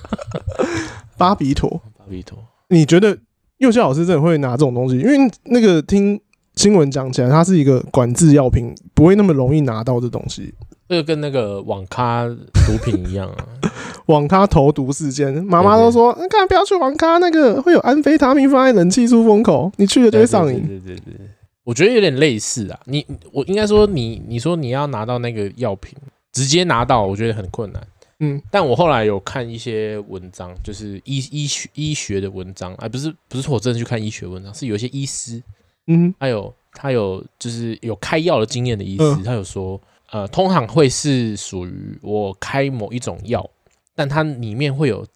[1.16, 3.16] 芭比妥，芭比妥，你觉得？
[3.56, 6.20] 幼教老师真的会拿这种东西，因为那个听
[6.56, 10.52] 新闻讲起来，它是一个管制药品，不会那么容易拿到的东西。
[10.88, 13.48] 这个跟那个网咖毒品一样啊，
[14.06, 21.26] 网咖投毒事件，妈妈都说：“你看，不要去网咖，那个会有安非他命放在冷气出风口，你去了就会上瘾。”对对对对，
[21.64, 22.78] 我觉得有点类似啊。
[22.84, 25.94] 你我应该说你，你说你要拿到那个药品，
[26.32, 27.82] 直接拿到，我觉得很困难。
[28.20, 35.42] 嗯，但我后来有看一些文章，就是医医学医学的文章，哎，不是不是说我真的去看医学文章，是有一些医师，
[35.88, 39.78] 嗯，还有他有就是有开药的经验的医师，他有说，
[40.10, 43.48] 呃，通常会是属于我开某一种药，
[43.94, 45.06] 但它里面会有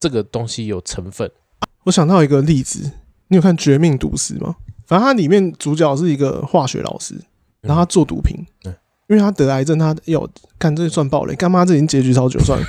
[0.00, 1.30] 这个东西有成分。
[1.84, 2.90] 我想到一个例子，
[3.28, 4.56] 你有看《绝命毒师》吗？
[4.86, 7.14] 反正它里面主角是一个化学老师，
[7.60, 8.74] 然后他做毒品，嗯。
[9.08, 10.26] 因为他得癌症，他要
[10.58, 11.66] 看这算暴雷，干妈？
[11.66, 12.66] 这已经结局超久算了。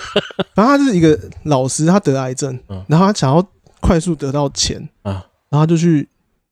[0.54, 3.42] 反正他是一个老师，他得癌症，然后他想要
[3.80, 6.06] 快速得到钱啊，然后他就去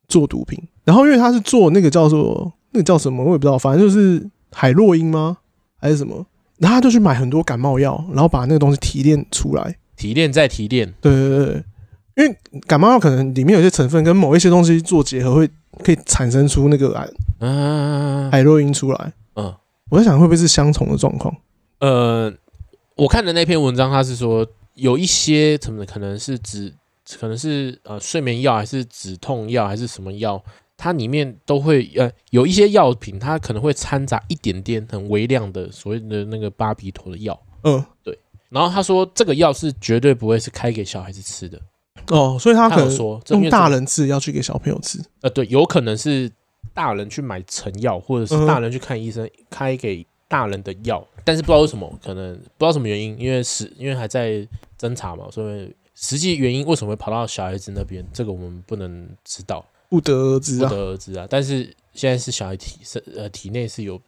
[0.08, 0.58] 做毒品。
[0.84, 5.38] 然后因为他是做那个叫做那个叫什么，我也不知道，反正就是海洛因吗？
[5.78, 6.26] 还是什么？
[6.58, 10.92] 然后他就去买很多感冒药，然后把那个东西提炼出来，提炼再提炼。
[11.00, 11.64] 对对对，
[12.16, 15.50] 因为感冒药可能里面有些成分跟某一些东西做结合，会
[15.84, 17.08] 可以产生出那个癌
[17.40, 19.12] 嗯海洛因出来。
[19.34, 19.54] 嗯，
[19.90, 21.36] 我在想会不会是相同的状况？
[21.80, 22.32] 呃，
[22.96, 26.72] 我看的那篇文章，他是说有一些什么可能是止，
[27.20, 30.42] 可能是呃睡眠药，还是止痛药，还是什么药，
[30.76, 37.38] 它里面都会呃有一些药品，它可能会掺杂一点点很微量的所谓的那个巴比妥的药。
[37.62, 38.18] 嗯，对。
[38.48, 41.60] 然后他说这个药是绝对不会是开给小孩子吃的。
[42.08, 45.02] 哦，所以他可能说用大人吃要去给小朋友吃。
[45.22, 46.30] 呃，对，有可能是。
[46.74, 54.46] 大人去买成药，或者是大人去看医生开给大人的药，但是不知道为什么，可能不知道什么原因，因为是因为还在
[54.78, 61.26] 侦查嘛，所以实际原因为什么会跑到小孩子那边，这个我们不能知道，不得而知啊，不得而知啊。
[61.28, 64.00] 但是现在是小孩体是呃体内是有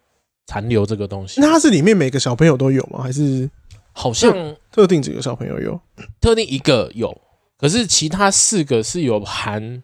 [0.47, 1.41] 残留这个东西。
[1.41, 3.03] 那它是里面每个小朋友都有吗？
[3.03, 3.49] 还是
[3.93, 5.81] 好像特定几个小朋友有？
[6.21, 7.17] 特定一个有，
[7.59, 9.83] 可是其他四个是有含，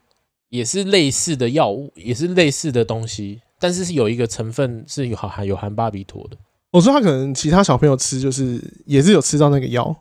[0.50, 6.37] 也是类似的药物，也是类似的东西，但是是有一个成分是有含有含巴比妥的。
[6.70, 9.96] 我说他可能其他小朋友吃就是也是有吃到那个药，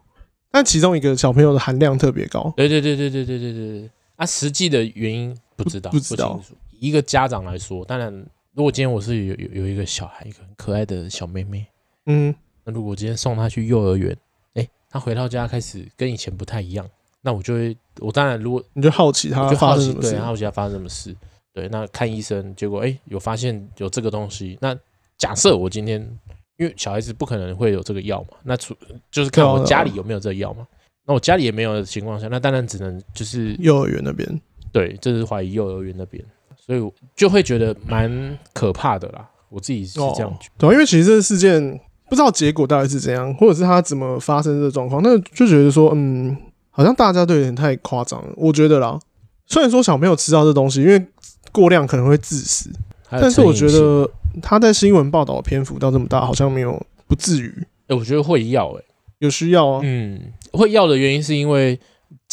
[0.51, 2.53] 但其中一个小朋友的含量特别高。
[2.57, 3.89] 对对对对对对对对对。
[4.15, 6.39] 啊，实际的原因不知道，不，不知道。
[6.79, 8.11] 一个家长来说，当然，
[8.53, 11.65] 如果今天我是有有有一个小孩，一个很可爱的小妹妹，
[12.05, 14.15] 嗯，那如果今天送她去幼儿园，
[14.55, 16.87] 哎，她回到家开始跟以前不太一样，
[17.21, 21.15] 那我就会，我当然如果你就好奇她发生什么事，对，好奇她发生什么事，
[21.53, 24.77] 对，那看医生，结果哎有发现有这个东西，那
[25.17, 26.19] 假设我今天。
[26.57, 28.77] 因为小孩子不可能会有这个药嘛，那除
[29.09, 30.65] 就是看我家里有没有这个药嘛。
[31.03, 34.39] 那我家里也没有的情况下，那当然只能就是幼儿园那边。
[34.73, 36.21] 对，这是怀疑幼儿园那边，
[36.57, 39.25] 所以就会觉得蛮可怕的啦。
[39.47, 40.67] 我自己是这样觉得。
[40.67, 46.35] 哦，对，因为其实这个事件不知道结果到底是怎样，或者是他怎么发生这个状况，那就觉得说，嗯，
[46.71, 48.33] 好像大家都有点太夸张了。
[48.35, 48.99] 我觉得啦，
[49.45, 51.05] 虽然说小朋友吃到这东西，因为
[51.51, 52.69] 过量可能会致死，
[53.09, 54.09] 但是我觉得。
[54.41, 57.53] 他在新闻报道的篇幅到这么大，好像没有不至于。
[57.85, 58.81] 哎，我觉得会要哎，
[59.19, 59.79] 有需要啊。
[59.83, 60.19] 嗯，
[60.53, 61.79] 会要的原因是因为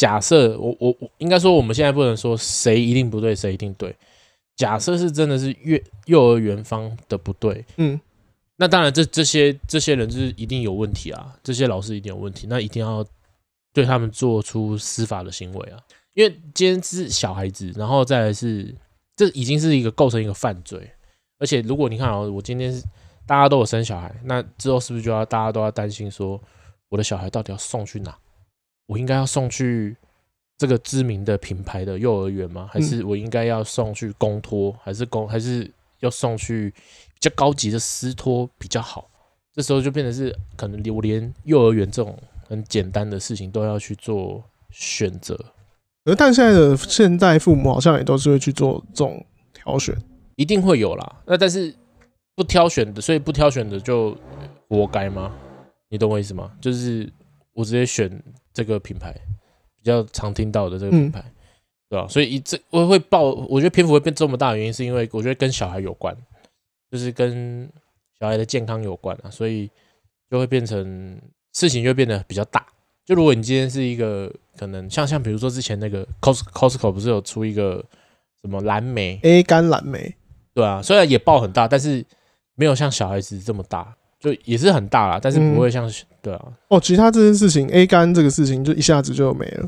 [0.01, 3.95] 假设我我我应该说我们现在不能说谁一定不对，谁一定对。
[4.55, 8.01] 假设是真的是幼幼儿园方的不对，嗯，
[8.55, 13.05] 那当然这这些这些人就是一定有问题啊，这些老师一定有问题，那一定要
[13.73, 15.77] 对他们做出司法的行为啊。
[16.15, 18.73] 因为今天是小孩子，然后再来是
[19.15, 20.89] 这已经是一个构成一个犯罪。
[21.37, 22.83] 而且，如果你看啊，我今天是
[23.27, 26.41] 大家都有生小孩，那之后是不是就要大家都要担心说，
[26.89, 28.17] 我的小孩到底要送去哪？
[28.91, 29.95] 我应该要送去
[30.57, 32.69] 这个知名的品牌的幼儿园吗？
[32.69, 34.75] 还是我应该要送去公托？
[34.83, 36.69] 还是公还是要送去
[37.13, 39.09] 比较高级的私托比较好？
[39.53, 42.17] 这时候就变成是可能我连幼儿园这种
[42.49, 45.39] 很简单的事情都要去做选择。
[46.03, 49.95] 而但现在的现代父母好像也都是会去做这种挑选。
[50.35, 51.73] 一定会有啦，那但是
[52.35, 54.17] 不挑选的，所以不挑选的就
[54.67, 55.33] 活该吗？
[55.87, 56.51] 你懂我意思吗？
[56.59, 57.09] 就是
[57.53, 58.21] 我直接选
[58.53, 59.13] 这个品牌，
[59.77, 61.33] 比较常听到的这个品牌，嗯、
[61.89, 62.07] 对吧？
[62.07, 66.15] 所以一这我会报，我觉得篇幅会变这么大的原因，是因为我觉得跟小孩有关，
[66.89, 67.69] 就是跟
[68.19, 69.69] 小孩的健康有关啊，所以
[70.29, 71.19] 就会变成
[71.53, 72.65] 事情就变得比较大。
[73.05, 77.83] 就如果你今天是一个可能像像比如说之前那个 Costco 不是有出一个
[78.41, 80.15] 什么蓝莓 A 肝蓝莓。
[80.53, 82.05] 对啊，虽然也爆很大，但是
[82.55, 86.53] 没有像小孩子这么大，就也是很大啦，但是不会像、嗯、对啊。
[86.69, 89.67] 哦，其他这件事情，A 肝这个事情就一下子就没了。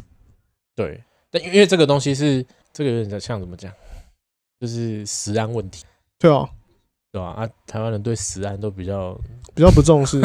[0.75, 3.71] 对，但因为这个东西是这个有点像怎么讲，
[4.61, 5.83] 就是食安问题。
[6.19, 6.47] 对啊，
[7.11, 7.29] 对吧？
[7.29, 9.19] 啊，台湾人对食安都比较
[9.55, 10.21] 比较不重视，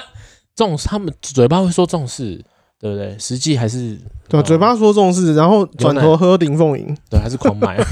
[0.54, 2.36] 重视他们嘴巴会说重视，
[2.78, 3.18] 对不对？
[3.18, 7.82] 实际还是对、啊，嘴巴说重视，然后转头喝林凤营，对，还是狂买。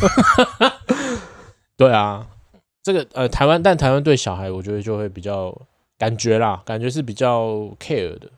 [1.76, 2.26] 对啊，
[2.82, 5.54] 这个呃，台湾，但台湾对小孩，我觉得就会比较
[5.98, 7.48] 感觉啦，感觉是比较
[7.80, 8.30] care 的，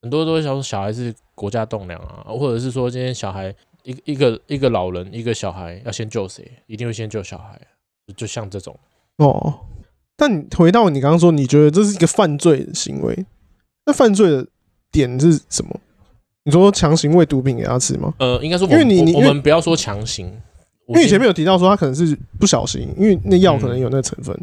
[0.00, 7.60] 很多都会想说小孩是国家栋梁啊，或者是说今天小孩一一个一个老人一个小孩要先救谁，一定会先救小孩，
[8.16, 8.78] 就像这种
[9.16, 9.60] 哦。
[10.16, 13.26] 但你回到你刚刚说，你觉得这是一个犯罪的行为，
[13.86, 14.46] 那犯罪的
[14.92, 15.80] 点是什么？
[16.44, 18.14] 你说强行喂毒品给他吃吗？
[18.18, 20.26] 呃，应该说，因为你你我们不要说强行。
[20.88, 24.36] 因为以前面有提到说他可能是不小心，因为那药可能有那个成分，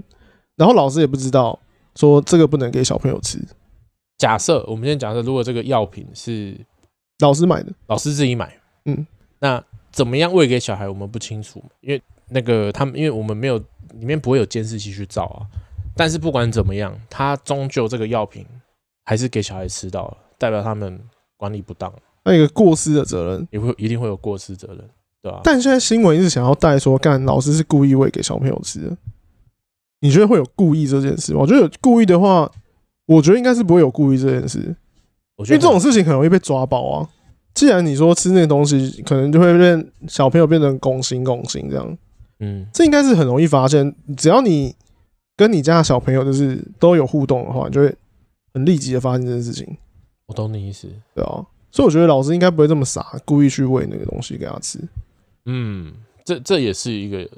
[0.56, 1.58] 然后老师也不知道
[1.96, 3.40] 说这个不能给小朋友吃。
[4.18, 6.60] 假设我们先假设，如果这个药品是
[7.20, 8.54] 老师买的，老师自己买，
[8.86, 9.08] 嗯，
[9.40, 13.58] 那怎么样喂给小孩，我们不清楚，因为那个他们，因为我们没有
[13.94, 15.48] 里面不会有监视器去照啊。
[15.96, 18.46] 但是不管怎么样，他终究这个药品
[19.06, 21.00] 还是给小孩吃到了，代表他们
[21.38, 21.94] 管理不当，
[22.24, 24.90] 那一个过失的责任也会一定会有过失责任。
[25.22, 28.98] 对啊，但现在新闻一直想要带说，干老师是故意喂给小朋友吃的。
[30.02, 31.42] 你觉得会有故意这件事吗？
[31.42, 32.50] 我觉得有故意的话，
[33.06, 34.60] 我觉得应该是不会有故意这件事。
[35.40, 37.10] 因为这种事情很容易被抓包啊。
[37.54, 41.98] 既然你说吃那个东西，可能就会变小朋友变成拱形拱形这样。
[42.40, 43.96] 嗯，这应该是很容易发现。
[44.16, 44.76] 只要你
[45.36, 47.94] 跟你家的小朋友就是都有互动的话，你就会
[48.54, 49.78] 很立即的发现这件事情。
[50.28, 51.46] 我懂你意思，对啊。
[51.72, 54.80] 所以我觉得老师应该不会这么傻，故意去喂那个东西给他吃。
[55.46, 55.94] 嗯，
[56.24, 57.30] 这这也是一个，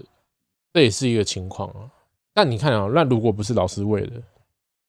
[0.73, 1.89] 这也是一个情况啊。
[2.33, 4.13] 但你看啊，那如果不是老师喂的，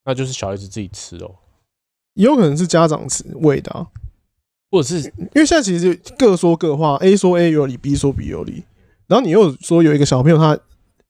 [0.05, 1.35] 那就是小孩子自己吃哦。
[2.15, 3.87] 也有可能是家长吃喂的啊，
[4.71, 8.65] 或者是因为现在其实各说各话，A 说 A 有理，B 说 B 有理。
[9.09, 10.59] 然后你又说有一个小朋友他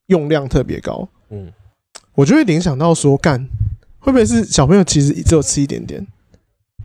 [0.07, 1.53] 用量特别高，嗯，
[2.15, 3.49] 我就会联想到说，干
[4.01, 6.05] 会不会是小朋友其实只有吃一点点，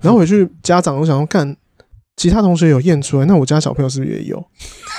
[0.02, 1.56] 然后回去家长我想要，干
[2.16, 4.45] 其他同学有验出来，那我家小朋友是不是也有？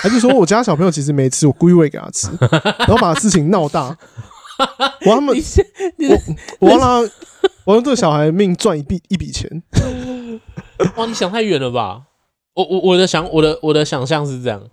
[0.01, 2.27] 还是说我家小朋友其实没吃，我故意喂给他吃，
[2.79, 3.97] 然后把事情闹大，
[5.05, 5.35] 我他们
[6.59, 7.01] 我我让他
[7.65, 9.63] 我让这个小孩命赚一笔一笔钱。
[10.95, 12.03] 哇，你想太远了吧？
[12.53, 14.69] 我我我的想我的我的想象是这样：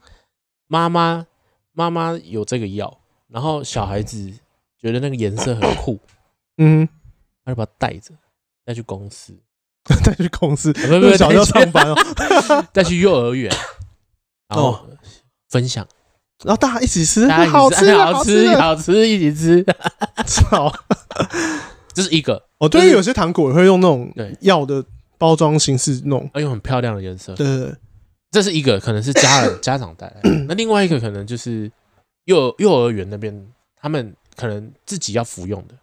[0.67, 1.27] 妈妈
[1.73, 4.33] 妈妈有这个药，然后小孩子
[4.81, 5.99] 觉得那个颜色很酷，
[6.59, 6.89] 嗯，
[7.45, 8.15] 他就把它带着
[8.65, 9.37] 带去公司，
[10.05, 11.97] 带去公司，不不不，小要上班哦，
[12.73, 13.53] 带去幼儿园，
[14.49, 14.87] 然后
[15.49, 15.87] 分享，
[16.45, 19.65] 然后大家一起吃， 好吃 好吃 好吃，一起吃，
[20.27, 20.73] 操，
[21.95, 24.85] 这是一个哦，对，有些糖果也会用那种药的。
[25.19, 27.35] 包装形式弄，用很漂亮的颜色。
[27.35, 27.75] 对，对，对，
[28.31, 30.29] 这是一个可能是家人家长带来的。
[30.47, 31.73] 那另外一个可能就是
[32.27, 33.35] 幼幼儿园那边，
[33.81, 35.75] 他们可能自己要服用的。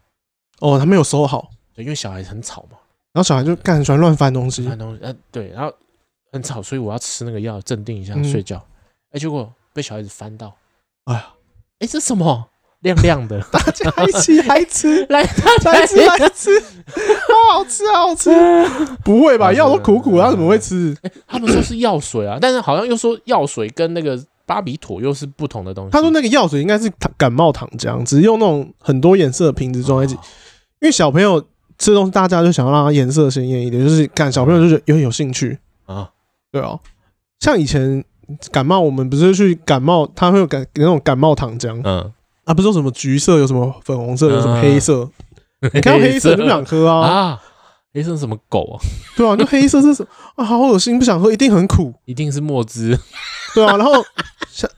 [0.60, 2.78] 哦，他没有收好，对，因为小孩很吵嘛。
[3.12, 5.01] 然后小孩就干很喜欢乱翻东西，翻东西。
[5.01, 5.74] 呃，对，然后
[6.32, 8.64] 很吵，所以我要吃那个药镇定一下，睡觉。
[9.14, 10.56] 哎，结果被小孩子翻到，
[11.06, 11.34] 哎呀，
[11.80, 12.50] 哎，这什么？
[12.82, 18.30] 亮亮的， 大家一起来吃，来大家来吃来吃，好好吃好吃。
[19.06, 19.54] 不会吧？
[19.54, 20.94] 药都苦苦，他怎么会吃？
[21.26, 25.92] 他们说是药水啊，但是好像又说药水跟那个巴比妥又是不同的东西。
[25.92, 30.16] 他说那个药水应该是感冒糖浆，只是用那种很多颜色的瓶子装在一起。
[30.82, 31.42] 因为小朋友
[31.78, 36.10] 吃东西，大家就想要让它颜色鲜艳一点，就是看小朋友就是有点有兴趣啊。
[36.52, 36.78] 对哦，
[37.40, 38.04] 像以前
[38.52, 42.12] 感冒，我们不是去感冒，他会有感那种感冒糖浆，嗯。
[42.46, 45.10] 啊，不是说什么橘色，有什么粉红色，有什么黑色？
[45.62, 47.08] 你 看到黑色就不想喝啊！
[47.08, 47.42] 啊，
[47.94, 48.76] 黑色是什么狗啊？
[49.16, 50.44] 对啊，那黑色是什么啊？
[50.44, 53.00] 好恶心，不想喝，一定很苦，一定是墨汁。
[53.56, 53.94] 对啊，然后
[54.50, 54.70] 像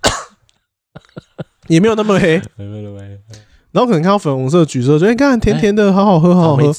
[1.68, 2.40] 也没有那么黑，
[3.72, 6.72] 然后可能看到粉红色、橘色，觉得看甜甜的，好好喝，好好喝。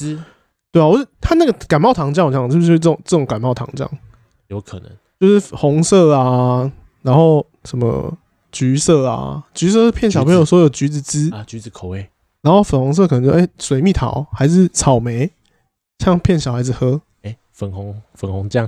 [0.71, 3.85] 对啊，我是他那个感冒糖浆，我想是不是这种这种感冒糖浆？
[4.47, 4.89] 有可能
[5.19, 8.17] 就是红色啊，然后什么？
[8.49, 12.09] 橘色啊，橘色是骗小朋友说有橘子汁啊，橘子口味。
[12.41, 15.29] 然后粉红色可能就哎、欸、水蜜桃还是草莓，
[15.99, 17.01] 像骗小孩子喝。
[17.23, 18.67] 哎、欸，粉红粉红酱，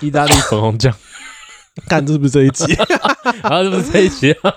[0.00, 0.94] 意大利粉红酱，
[1.88, 2.72] 干这是不是这一集？
[3.42, 4.54] 啊，是不是这一集啊？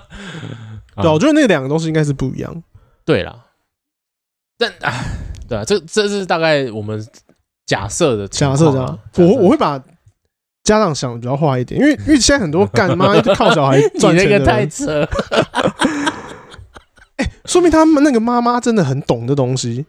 [1.01, 2.63] 对，我觉得那两个东西应该是不一样。
[3.03, 3.45] 对啦，
[4.57, 4.93] 但啊，
[5.49, 7.05] 对啊，这这是大概我们
[7.67, 8.99] 假设的假设这样。
[9.17, 9.79] 我我会把。
[10.63, 14.99] 家长想的比较坏一点，因为因为现在很多 干妈靠小孩赚钱的，你那个太扯。
[17.15, 19.85] 哎、欸，说明他们那个妈妈真的很懂这东西。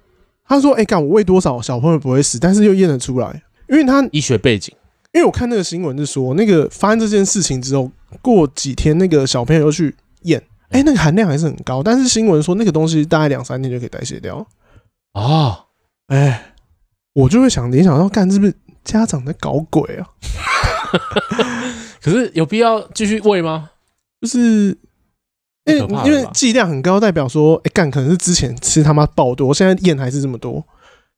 [0.46, 4.72] 他说：“哎、欸，干我喂多少小朋友不会死，但是又验得出来，因为他医学背景。
[5.12, 7.90] 因为我看那个新闻是说，那个发生这件事情之后，
[8.22, 14.46] 过几天那个小朋友又去验，哎、欸，那个含量还是很高，但是新闻说那个东西大概两三天就可以代谢掉。
[15.14, 15.64] 啊，
[16.06, 16.52] 哎，
[17.12, 18.54] 我就会想联想到，干是不是
[18.84, 20.06] 家长在搞鬼啊？”
[22.00, 23.70] 可是有必要继续喂吗？
[24.20, 24.76] 就是
[25.64, 30.64] 因为因为剂量很高，代表说，哎、欸，干可能是之前吃他妈爆多，现在验还是这么多，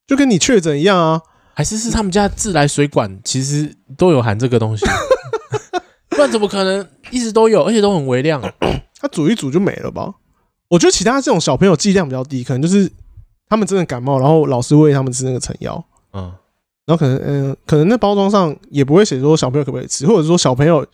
[0.06, 1.22] 就跟你确诊一样啊？
[1.54, 4.84] 还是是他们家自来水管其实都有含这个东西？
[6.08, 8.42] 不然怎么可能一直都有，而且都很微量？
[8.98, 10.14] 它煮一煮就没了吧？
[10.68, 12.90] 我觉得其他这种小朋友剂量比较低，可能就是
[13.50, 15.84] 他们真的感冒，然后老师喂他们吃那个成药，
[16.14, 16.32] 嗯。
[16.86, 20.84] 然后可能，嗯、呃，可能那包装上也不会写说小朋友可不可以吃，或者说小朋友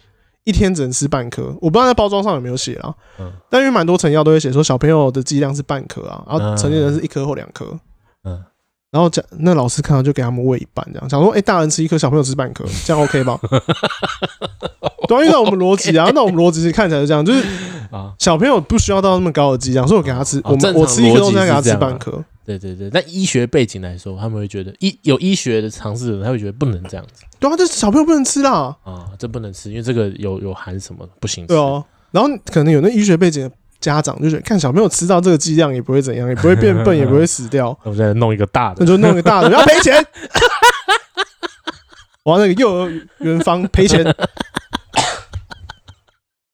[0.45, 1.45] 一天只能吃半颗。
[1.61, 2.93] 我不知道那包装上有没有写啊。
[3.19, 3.33] 嗯。
[3.49, 7.67] 但因为蛮多成药都会写说小朋友的剂量是半颗啊，然后成年人是一颗或两颗。
[8.25, 8.43] 嗯。
[8.91, 13.39] 然后讲那老师看到就给他们喂一半，这样想说，哎、欸，大人吃一颗，小朋友吃半颗， 这样 OK 吧？
[15.09, 17.43] 对，因为我们逻辑啊， 那我们逻辑是看起来是这样，就是
[17.91, 22.23] 啊，小朋友不需要到那么高的剂量，所以我给他吃，我们我吃一颗东西给他吃半颗。
[22.47, 27.25] 对对对，但医学背景来说，他们会觉得医有医学的常识的人，他会觉得不能这样子。
[27.41, 28.77] 对啊，这小朋友不能吃啦。
[28.85, 31.49] 啊，这不能吃，因为这个有有含什么不行吃。
[31.49, 37.77] 对哦、啊，然后可能有那医学背景的家长就觉得，看小朋友吃到这个剂量也不会怎样，也不会变笨，也不会死掉。
[37.83, 40.07] 我再弄一个大的，那就弄一个大的， 要赔钱。
[42.23, 44.05] 我要那个幼儿园方赔钱。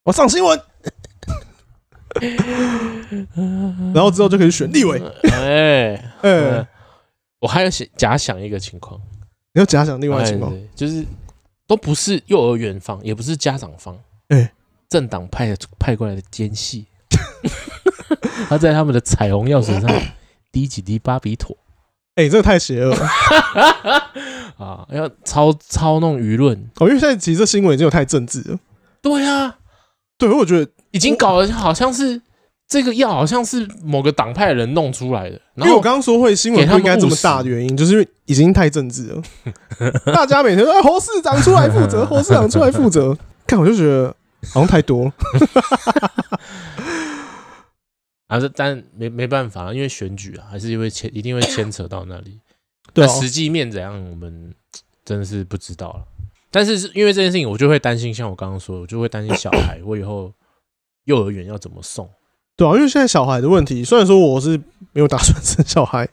[0.04, 0.60] 我上新闻。
[3.94, 5.02] 然后之后就可以选立委。
[5.24, 6.66] 哎哎，
[7.40, 9.00] 我还要想假想一个情况，
[9.52, 11.04] 你要假想另外情况，就是
[11.66, 13.98] 都不是幼儿园方，也不是家长方，
[14.28, 14.52] 哎，
[14.88, 16.86] 政党派派过来的奸细，
[18.48, 19.90] 他在他们的彩虹药水上
[20.52, 21.56] 滴几滴巴比妥，
[22.14, 23.06] 哎，这个太邪恶了
[24.58, 24.86] 啊！
[24.90, 28.58] 要操操弄舆论，哦，因为现在其实这新闻已经有太政治了。
[29.00, 29.58] 对啊，
[30.16, 30.70] 对，我觉得。
[30.92, 32.20] 已经搞得好像是
[32.68, 35.38] 这个药好像是某个党派的人弄出来的。
[35.56, 39.22] 因为我刚刚说会新闻不应该这么大的原因，就是因为已经太政治了。
[40.14, 43.16] 大家每天说侯市长出来负责，侯市长出来负责，
[43.46, 44.14] 看我就觉得
[44.52, 45.12] 好像太多了。
[48.28, 52.40] 啊，这但没没办法，因为选举啊，还是因为牵一定会牵扯到那里。
[52.94, 54.54] 对、哦，实际面怎样，我们
[55.04, 56.04] 真的是不知道了。
[56.50, 60.32] 但是因为这件事情，我就会担心，像我刚刚说的，我就会担心小孩，我以后
[61.04, 62.08] 幼儿园要怎么送？
[62.56, 64.56] 对啊，因为现在小孩的问题，虽然说我是
[64.92, 66.08] 没有打算生小孩，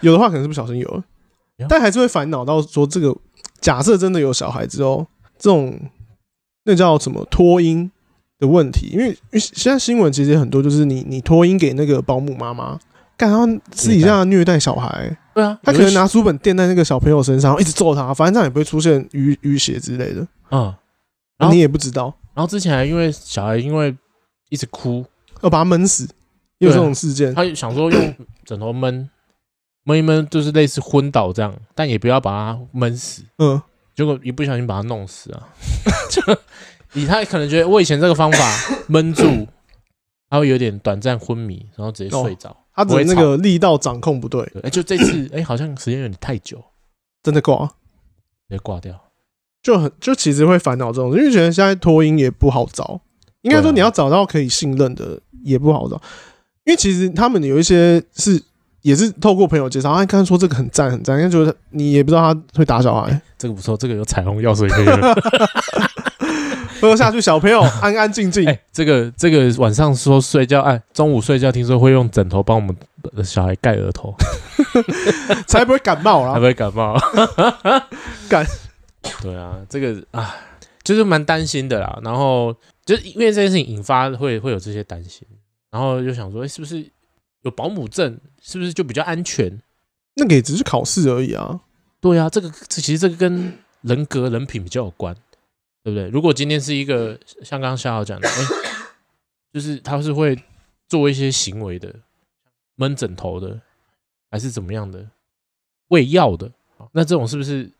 [0.00, 1.02] 有的话可能是不小心有了，
[1.68, 3.16] 但还是会烦恼到说，这个
[3.60, 5.06] 假设真的有小孩之后，
[5.38, 5.78] 这种
[6.64, 7.90] 那叫什么托婴？
[8.40, 12.78] 的问题，因为因为现在新闻其实很多，就是你你托婴给那个保姆妈妈，
[13.16, 20.72] 干他私底下虐待小孩，对啊，他可能拿书本垫在那个小朋友身上，一直揍他，反正这样也不会出现淤淤血之类的，嗯，
[21.50, 23.92] 你也不知道，然后之前还因为小孩因为
[24.48, 25.04] 一直哭，
[25.42, 26.08] 要把他闷死，
[26.58, 28.14] 有这种事件，他想说用
[28.44, 29.10] 枕头闷
[29.82, 33.60] 闷一闷，就是类似昏倒这样，但也不要把他闷死，嗯，
[33.92, 35.48] 结果一不小心把他弄死啊，
[36.08, 36.22] 就。
[36.94, 38.38] 以他可能觉得我以前这个方法
[38.86, 39.48] 闷住，
[40.30, 42.56] 他会有点短暂昏迷，然后直接睡着。
[42.72, 46.64] 他的那个力道掌控不对，哎，就这次哎，好像时间有点太久，
[47.20, 49.07] 真的挂，直接挂掉，
[49.68, 52.98] 就很就其实会烦恼这种，因为觉得现在托婴也不好找，
[53.42, 56.00] 应该说你要找到可以信任的也不好找，
[56.64, 58.42] 因为其实他们有一些是
[58.80, 65.14] 也是透过朋友介绍，啊刚才说这个很赞很赞，因为觉得你也不知道他会打小孩，这个不错，这个有彩虹药水可以喝。
[66.80, 68.48] 喝下去，小朋友 安安静静。
[68.48, 72.74] 哎，这个这个晚上说睡觉，哎，中午睡觉听说会用枕头帮我们
[73.22, 74.14] 小孩盖额头，
[75.46, 76.96] 才不会感冒啦，才不会感冒。
[78.30, 78.46] 干，
[79.22, 80.34] 对啊，这个啊，
[80.82, 81.98] 就是蛮担心的啦。
[82.02, 82.54] 然后
[82.84, 85.26] 就是因为这件事情引发会会有这些担心，
[85.70, 86.84] 然后就想说，是不是
[87.42, 89.60] 有保姆证，是不是就比较安全？
[90.14, 91.60] 那个也只是考试而已啊。
[92.00, 95.16] 对啊，这个其实这个跟人格人品比较有关。
[95.84, 96.08] 对不对？
[96.08, 98.34] 如果今天是一个像刚刚夏豪讲的，哎，
[99.54, 100.38] 就是他是会
[100.86, 101.94] 做一些行为的，
[102.74, 103.58] 闷枕头的，
[104.30, 105.08] 还是怎么样的，
[105.86, 106.50] 喂药的，
[106.92, 107.70] 那这种是不是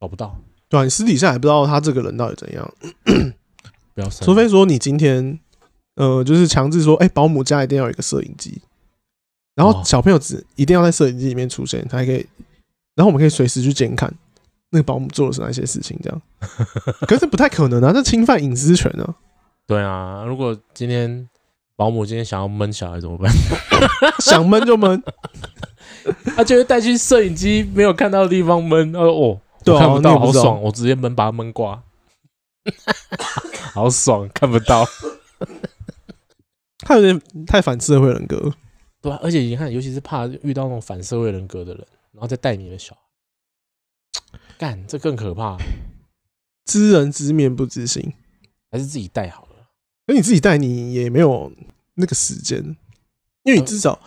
[0.00, 0.36] 找不到？
[0.68, 2.74] 对啊，你私底下也不知道他这个人到底怎样。
[3.94, 5.38] 不要，除非说你今天，
[5.96, 8.60] 呃，就是强制说，哎，保姆家一定要有一个摄影机，
[9.54, 12.26] 然后小朋友只一定要在摄影机里面出现，他还可以，
[12.94, 14.12] 然后我们可以随时去监看。
[14.70, 15.98] 那个保姆做的是哪些事情？
[16.02, 16.22] 这样，
[17.08, 19.14] 可是不太可能啊，这侵犯隐私权啊。
[19.66, 21.26] 对啊，如果今天
[21.74, 23.32] 保姆今天想要闷小孩怎么办？
[24.20, 25.02] 想闷就闷，
[26.36, 28.92] 他就会带去摄影机没有看到的地方闷。
[28.92, 31.82] 他说：“哦，对啊，看不到，好爽，我直接闷把它闷挂，
[33.74, 34.86] 好爽，看不到。”
[36.80, 38.54] 他有点太反社会人格，
[39.02, 44.38] 对啊，而且你看，尤其是怕遇到那种反社会人格的人，然后再带你的小孩。
[44.56, 45.56] 干，这更可怕！
[46.64, 48.14] 知人知面不知心，
[48.70, 49.68] 还是自己带好了。
[50.06, 51.52] 而你自己带，你也没有
[51.94, 52.76] 那个时间，
[53.42, 54.00] 因为你至少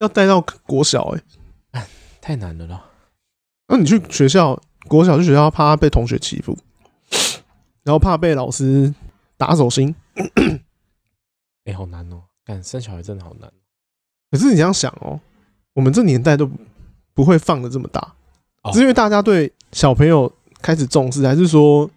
[0.00, 1.22] 要带到国小、欸，
[1.70, 1.88] 哎，
[2.20, 2.90] 太难了啦。
[3.68, 6.56] 那你去学校，国小去学校，怕被同学欺负，
[7.82, 8.94] 然后怕被老师
[9.36, 9.94] 打手心，
[11.64, 12.22] 哎，好难哦！
[12.44, 13.50] 干，生小孩真的好难。
[14.30, 15.20] 可是你这样想哦，
[15.74, 16.50] 我们这年代都
[17.14, 18.14] 不会放的这么大。
[18.72, 21.90] 是因为大家对小朋友开始重视，还是说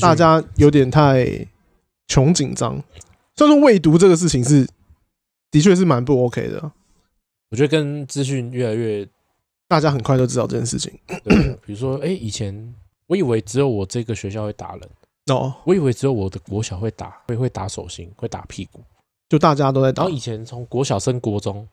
[0.00, 1.26] 大家有点太
[2.06, 2.82] 穷紧张？
[3.34, 4.68] 所以说未读这个事情是
[5.50, 6.72] 的确是蛮不 OK 的。
[7.50, 9.08] 我觉得跟资讯越来越，
[9.70, 10.92] 大家很快就知道这件事情。
[11.64, 12.74] 比如说，哎，以前
[13.06, 14.80] 我以为只有我这个学校会打人
[15.26, 18.80] 哦，我以为只有我的国小会打，会会打手心，会打屁股，
[19.28, 20.02] 就大家都在打。
[20.02, 21.64] 然后以前从国小升国中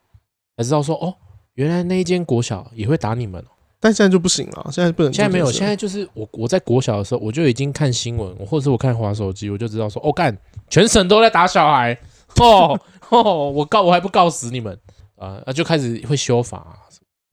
[0.56, 1.12] 才知道说，哦，
[1.56, 3.43] 原来那一间国小也会打你们。
[3.80, 5.12] 但现在就不行了，现在不能。
[5.12, 10.38] 现在没有，现在就是我我在国小的时候，我就已经看新闻，或者是我看滑手机，我就知道说，哦干，
[10.70, 11.98] 全省都在打小孩，
[12.39, 12.80] 哦
[13.10, 14.80] 哦，我告我还不告死你们
[15.16, 15.41] 啊！
[15.48, 16.86] 那就开始会修法，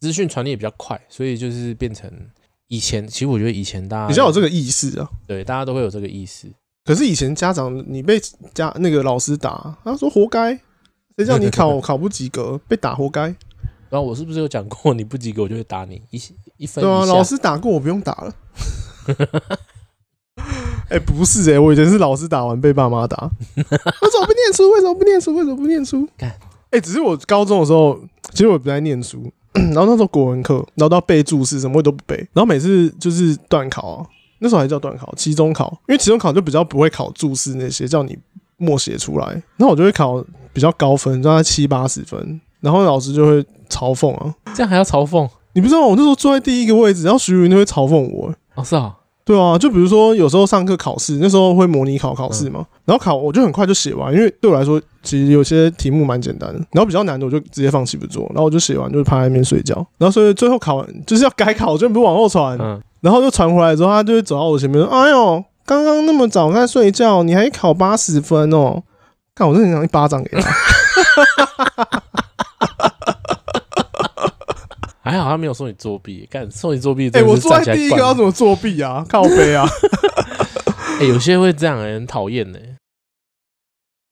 [0.05, 2.13] 资讯传递也比较快，所以就是变成
[2.69, 6.47] 以前，其实我觉得以前大家比较有这个意识啊，对，大家都会有这个意识。
[6.85, 8.21] 可是以前家长你被
[8.53, 10.61] 家那个老师打，他说活该，
[11.17, 13.35] 谁叫你考考不及格被打活该。
[13.89, 16.21] 然后我是不是有讲过，你不及格我就会打你一
[16.59, 16.85] 一分？
[16.85, 18.35] 对啊，老师打过我不用打了。
[20.91, 23.31] 哎、欸，不是哎、欸，我以前是老师打完被爸妈打。
[23.57, 24.71] 为什么不念书？
[24.71, 25.35] 为什么不念书？
[25.35, 26.07] 为什么不念书？
[26.19, 26.39] 哎、
[26.73, 27.99] 欸，只是我高中的时候，
[28.33, 29.33] 其实我不爱念书。
[29.73, 32.17] 然后那时候国文课，然后到背注释，什么我都不背。
[32.33, 34.07] 然后每次就是段考啊，
[34.41, 38.19] 那时候还叫段考，期中考，因为期中考就比较不会考注释那些，叫你
[38.57, 45.29] 默写出来，那我就会考比较高分，大概七八十分，然后老师就会嘲讽啊，这样还要嘲讽？
[45.53, 48.35] 你不知道我那时候坐在第一个位置，然后徐云就会嘲讽我。
[48.57, 48.95] 哦，是啊。
[49.25, 68.83] 对啊，就比如说有时候上课考试，那时候会模拟考考试嘛，嗯、然后考我就很快就写完，因为对我来说其实有些题目蛮简单的，然后比较难的我就直接放弃不做，然后我就写完就趴在那边睡觉，然后所以最后考完就是要改考，就不往后传，嗯、然后就传回来之后，他就会走到我前面说：“哎呦，刚刚那么早在睡觉，你还考八十分哦！”
[69.37, 70.51] 看我真的想一巴掌给他。
[75.03, 77.11] 还好他没有说你作弊，干说你作弊。
[77.11, 79.05] 哎、欸，我坐在第一个要怎么作弊啊？
[79.07, 79.69] 靠背啊！
[80.99, 82.59] 哎、欸，有些会这样、欸，很讨厌呢。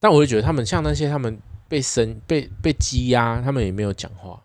[0.03, 1.39] 但我会觉得他们像那些他们
[1.69, 4.43] 被生被被羁押，他们也没有讲话，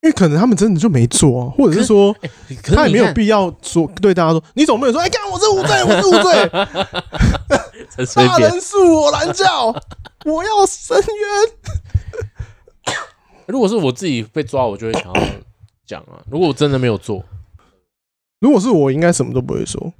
[0.00, 2.16] 因为可能他们真的就没做、啊，或者是说
[2.64, 6.48] 他也没有必要说对大家说，你总不能说，哎、欸，干我是无罪，我是无罪，
[8.26, 9.66] 大人恕我蓝教，
[10.24, 11.06] 我要伸冤。
[13.46, 15.12] 如果是我自己被抓，我就会想要。
[15.84, 16.22] 讲啊！
[16.30, 17.22] 如果我真的没有做，
[18.38, 19.92] 如果是我，应该什么都不会说。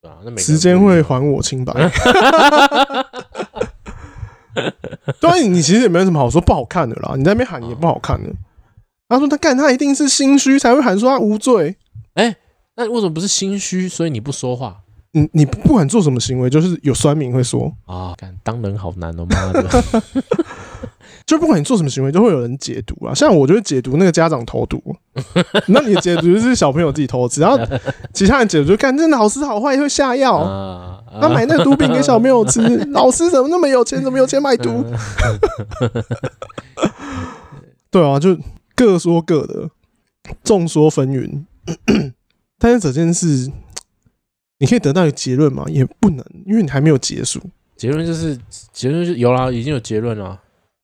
[0.00, 1.72] 对啊，那时间会还我清白。
[5.20, 7.14] 当然，你其实也没有什么好说不好看的啦。
[7.16, 8.30] 你在那边喊也不好看的。
[9.08, 11.76] 他说他干，他一定是心虚才会喊说他无罪。
[12.14, 12.34] 哎，
[12.76, 13.88] 那为什么不是心虚？
[13.88, 14.76] 所以你不说话？
[15.12, 19.68] 你你不管做什么行为，就是有酸民会说啊，干当人好难哦，妈的。
[21.26, 23.14] 就不管你做什么行为，都会有人解读啊。
[23.14, 24.82] 像我就会解读那个家长投毒，
[25.68, 27.58] 那你的解读就是小朋友自己偷吃，然后
[28.12, 32.60] 其他人解读就看这老师好坏，会下药，他买那个毒品给小朋友吃。
[32.90, 34.02] 老师怎么那么有钱？
[34.04, 34.84] 怎么有钱买毒？
[37.90, 38.36] 对啊，就
[38.74, 39.70] 各说各的，
[40.42, 41.44] 众说纷纭。
[42.58, 43.50] 但是这件事，
[44.58, 45.64] 你可以得到一个结论吗？
[45.68, 47.40] 也不能，因为你还没有结束。
[47.76, 48.38] 结论就是
[48.72, 50.38] 结论就是有啦，已经有结论了。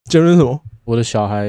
[0.05, 0.61] 结论是什么？
[0.85, 1.47] 我的小孩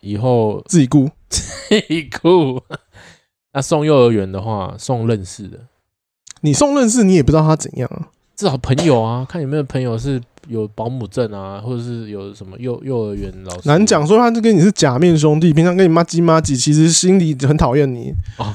[0.00, 1.42] 以后自己顾，自
[1.88, 2.60] 己顾。
[3.52, 5.58] 那送幼儿园的话，送认识的。
[6.40, 8.08] 你送认识，你也不知道他怎样啊。
[8.36, 13.68] 至少朋友啊， 看有没有朋友是有保姆证啊，或者是有什么幼幼儿园老师。
[13.68, 18.54] 难讲，说他就跟你是假面兄弟，平常跟你妈鸡妈鸡，其实心里很讨厌你啊。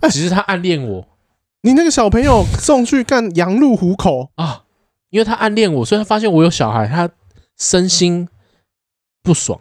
[0.00, 1.06] 哎，其实他暗恋我。
[1.62, 4.62] 你那个小朋友送去干羊入虎口啊，
[5.10, 7.10] 因为他暗恋我，所以他发现我有小孩，他
[7.58, 8.28] 身心。
[9.22, 9.60] 不爽，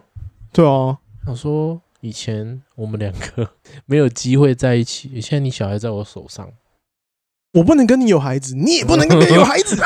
[0.51, 3.51] 对啊，想说以前我们两个
[3.85, 6.49] 没有机会在一起，现在你小孩在我手上，
[7.53, 9.75] 我不能跟你有孩子，你也不能跟别人有孩子，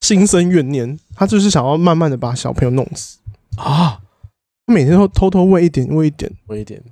[0.00, 3.18] 心生怨念，他就是想要慢慢的把小朋友弄死。
[3.56, 4.00] 啊！
[4.66, 6.82] 他每天都偷偷喂一点，喂一点，喂一点，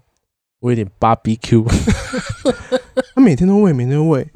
[0.61, 1.65] 喂一点 BBQ，
[3.15, 4.27] 他每天都喂，每天都喂，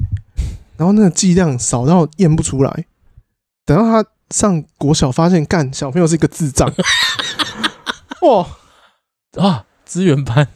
[0.77, 2.85] 然后那个剂量少到验不出来。
[3.69, 6.67] 等到他上国小，发现干小朋友是一个智障，
[8.23, 8.47] 哇
[9.37, 9.65] 啊！
[9.85, 10.47] 资源班，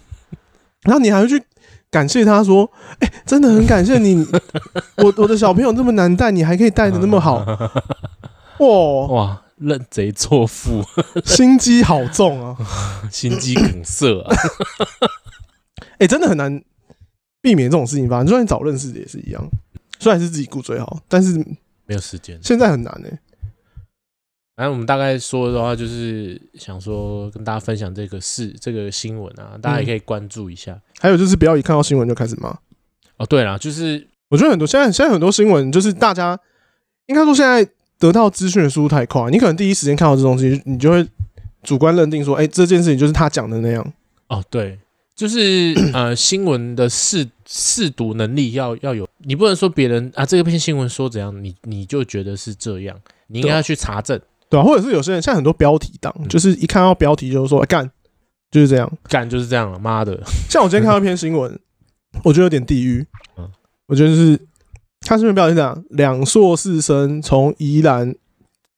[0.82, 1.44] 然后你还会去
[1.92, 4.26] 感谢他说：“哎、欸，真的很感谢你，
[4.98, 7.36] 我我的小朋友这么难带，你还可以带的那么好，
[8.58, 9.44] 哇哇！
[9.58, 10.84] 认贼作父，
[11.24, 12.58] 心机好重啊，
[13.12, 14.36] 心机梗塞啊！
[15.78, 16.64] 哎、欸，真的很难
[17.44, 18.26] 避免这种事情发生。
[18.26, 19.48] 就算你早认识的也是一样，
[20.00, 21.46] 虽然是自己顾最好，但是。
[21.86, 23.20] 没有时间，现在很难呢、欸。
[24.56, 30.74] 反正我们大概说的话，就是想说跟大家分享这个事，这个新闻啊，大家也可以关注一下。
[30.74, 32.56] 嗯、还有就是不要一看到新闻就开始骂。
[33.18, 36.40] 哦，对啦，就是我觉得很多现在现在很多新闻，就是大家
[37.08, 37.68] 应该说现在
[37.98, 41.08] 得到资讯的速度太快，你可能第一时间看到这东西，你就会
[41.64, 43.94] 主观认定说，哎、欸，这件事情就是他讲的那样。
[44.28, 44.78] 哦，对。
[45.16, 52.98] 就是呃， 新闻的试试读能力要要有，你不能说别人啊，这个篇新闻说怎样，你你就觉得是这样，
[53.28, 57.92] 你应该要去查证，对啊，或者是有些人像很多标题党，嗯、就是一看到标题就是说干、欸，
[58.50, 60.20] 就是这样，干就是这样了，妈的！
[60.50, 61.60] 像我今天看到一篇新闻，
[62.26, 63.06] 我觉得有点地狱，
[63.38, 63.48] 嗯，
[63.86, 64.40] 我觉得是
[65.02, 68.16] 看新闻标题讲两硕士生从宜兰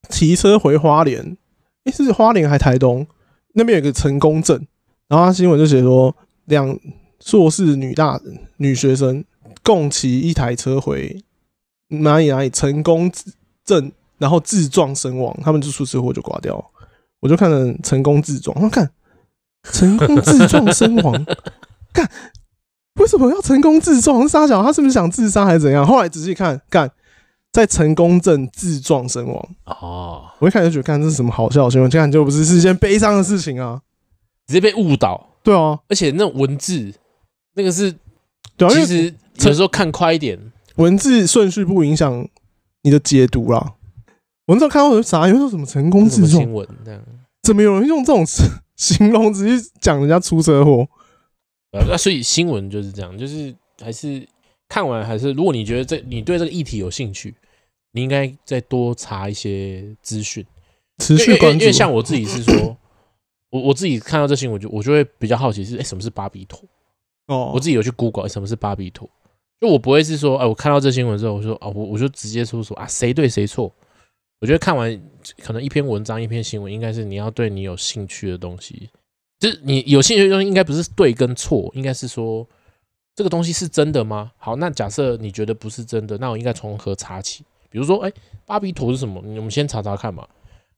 [0.09, 1.37] 骑车回花莲，
[1.85, 3.07] 诶、欸，是花莲还台东？
[3.53, 4.67] 那边有个成功镇，
[5.07, 6.13] 然后他新闻就写说。
[6.45, 6.79] 两
[7.19, 8.19] 硕士女大
[8.57, 9.23] 女学生
[9.63, 11.23] 共骑一台车回
[11.87, 13.11] 哪里哪里成功
[13.63, 16.71] 镇，然后自撞身亡，他们就出车祸就挂掉。
[17.19, 18.89] 我就看了成功自撞，我看
[19.71, 21.25] 成功自撞身亡，
[21.91, 22.07] 看
[22.99, 24.27] 为什么要成功自撞？
[24.29, 25.85] 沙小他是不是想自杀还是怎样？
[25.85, 26.91] 后来仔细看，干
[27.51, 30.25] 在成功镇自撞身亡哦。
[30.39, 31.89] 我一开始就觉得，看这是什么好笑的新闻？
[31.89, 33.81] 这样就不是是一件悲伤的事情啊，
[34.45, 35.34] 直接被误导。
[35.45, 36.91] 对啊，而且那文字，
[37.53, 37.95] 那个是，
[38.57, 39.13] 对啊，其实
[39.45, 40.37] 有时候看快一点，
[40.75, 42.27] 文字顺序不影响
[42.81, 43.75] 你的解读啦。
[44.47, 47.01] 我那时候看到有啥，有什么成功自新闻这样，
[47.43, 48.25] 怎么有人用这种
[48.75, 50.87] 形容直接讲人家出车祸？
[51.87, 54.27] 那所以新闻就是这样，就是还是
[54.67, 57.35] 看完还是，如果你觉得这你对这个议题有兴趣，
[57.91, 60.45] 你应该再多查一些资讯，
[60.99, 61.59] 持续关注。
[61.59, 62.75] 因为像我自己是说，
[63.55, 66.59] 我我自己看到这新闻就我就会比较好奇是，哎，什么是巴比妥？
[67.27, 69.09] 哦，我自己有去 Google 什么是巴比妥，
[69.61, 73.71] 就我不会是说，哎，我看到这新闻之后，我说啊，我我就直接说说啊，谁对谁错。
[74.41, 75.01] 我觉得看完
[75.41, 78.89] 可能一篇文章、一篇新闻，应该是你要对你有兴趣的东西，
[79.39, 82.45] 就是你有兴趣的东西，应该不是对跟错，应该是说
[83.15, 84.33] 这个东西是真的吗？
[84.37, 87.45] 好，那假设你觉得不是真的，那我应该从何查起？
[87.69, 88.11] 比如说，哎，
[88.45, 89.21] 巴比妥是什么？
[89.21, 90.27] 我们先查查看嘛，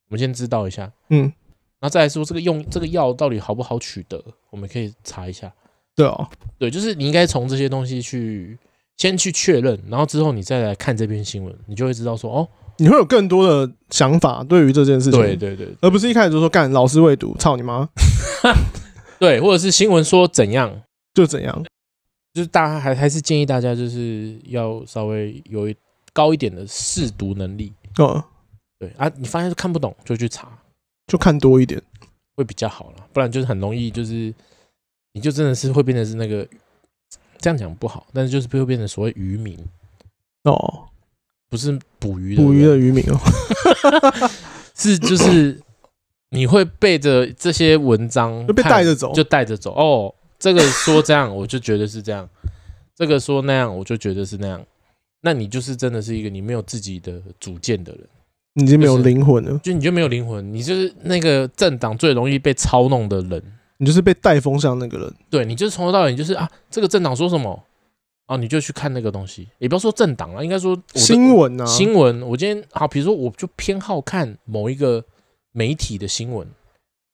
[0.07, 1.33] 我们先知道一下，嗯，
[1.81, 5.51] 那再来说这个用这个药到底好不好取得，我们可以查一下。
[5.95, 8.57] 对哦，对，就是你应该从这些东西去
[8.97, 12.47] 先去确认，然后之后你再来看这篇新闻，你就会知道说，哦。
[12.79, 17.89] 你会有更多的想法对于这件事情，对对对，而不是一开始就说干老师未读，操你妈，
[19.17, 20.83] 对，或者是新闻说怎样
[21.15, 21.65] 就怎样，
[22.35, 25.75] 就是大家还还是建议大家就是要稍微有一
[26.13, 28.23] 高一点的试读能力，嗯，
[28.77, 30.47] 对啊，你发现看不懂就去查，
[31.07, 31.81] 就看多一点。
[32.35, 34.31] 会比较好了，不然就是很容易就是
[35.13, 36.47] 你就真的是会变成是那个
[37.39, 39.57] 这样讲不好，但是就是会变成所谓渔民。
[40.43, 40.83] 哦。
[41.49, 43.17] 不是捕鱼的捕鱼的渔民哦，
[44.75, 45.57] 是就是
[46.31, 49.73] 你会背着这些文章就被带着走，就带着走。
[49.73, 50.13] 哦。
[50.37, 52.27] 这个说这样，我就觉得是这样；
[52.93, 54.63] 这个说那样，我就觉得是那样。
[55.21, 58.07] 那你就是真的是一个你没有自己的主见的人，
[58.57, 59.57] 你已经没有灵魂了。
[59.63, 63.41] 就你就没有灵魂，你就是那个政党最容易被操弄的人，
[63.77, 65.13] 你就是被带风向那个人。
[65.29, 67.63] 对，你就是从头到尾，你就是啊，这个政党说什么。
[68.27, 71.65] 啊，你就去看那个东西，也不要说政党了，应该说新闻啊。
[71.65, 75.01] 新闻，我今天好，比如说，我就偏好看某一个
[75.53, 76.45] 媒体的新闻，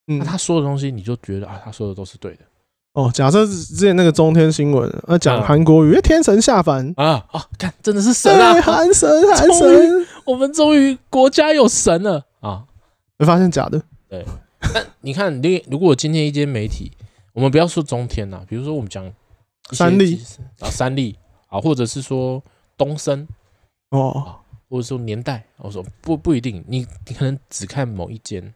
[0.07, 2.39] 嗯，那他说的东西，你就觉得啊，他说的都是对的。
[2.93, 12.65] 哦，假设之前那个中天新闻，呃，讲韩国瑜，天神下凡啊，哦，看真的是神啊，韩神，韩神，我们终于国家有神了啊！
[13.17, 14.25] 没发现假的，对。
[14.73, 16.91] 那你看，你如果今天一间媒体，
[17.33, 19.13] 我们不要说中天呐，比如说我们讲。
[19.71, 20.21] 三立
[20.59, 21.17] 啊，三立
[21.47, 22.43] 啊，或者是说
[22.77, 23.25] 东森
[23.91, 24.35] 哦，
[24.69, 28.53] 或者说年代，我说不不一定，你你可能只看某一间，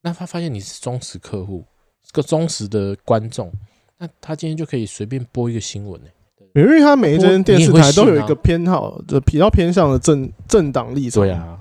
[0.00, 1.64] 那他发现你是忠实客户，
[2.06, 3.52] 是个忠实的观众，
[3.98, 6.08] 那他今天就可以随便播一个新闻呢，
[6.54, 11.58] 因为他每一间电视台都有一个偏好，就比较偏向的政政党立场，对啊，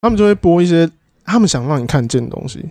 [0.00, 0.90] 他们就会播一些
[1.24, 2.64] 他们想让你看见的东西，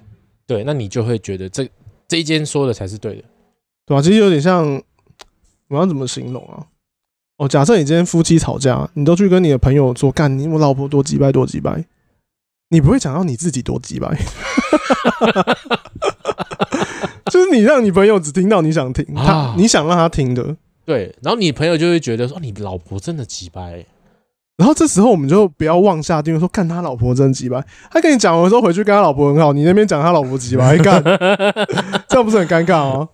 [0.46, 1.68] 对，那你就会觉得这
[2.08, 3.24] 这一间说的才是对的，
[3.86, 4.02] 对吧？
[4.02, 4.82] 其实有点像。
[5.70, 6.64] 我要怎么形容啊？
[7.36, 11.84] 哦，假设你今天夫妻吵架，你都去跟你的朋友说干你我老婆多几百多几百，
[12.70, 14.18] 你不会讲到你自己多几百，
[17.30, 20.56] 就是你让你朋友只听到你想听他你想让他听的，
[20.88, 23.86] 对，然后你朋友就会觉得说你老婆真的鸡掰，
[24.56, 27.62] 然后这时候我们就不要妄下定论说干他老婆真鸡掰，
[27.92, 31.04] 他跟你讲完之后回去跟他老婆很好，你那边讲他老婆鸡掰， 干
[32.08, 33.10] 这样不是很尴尬吗？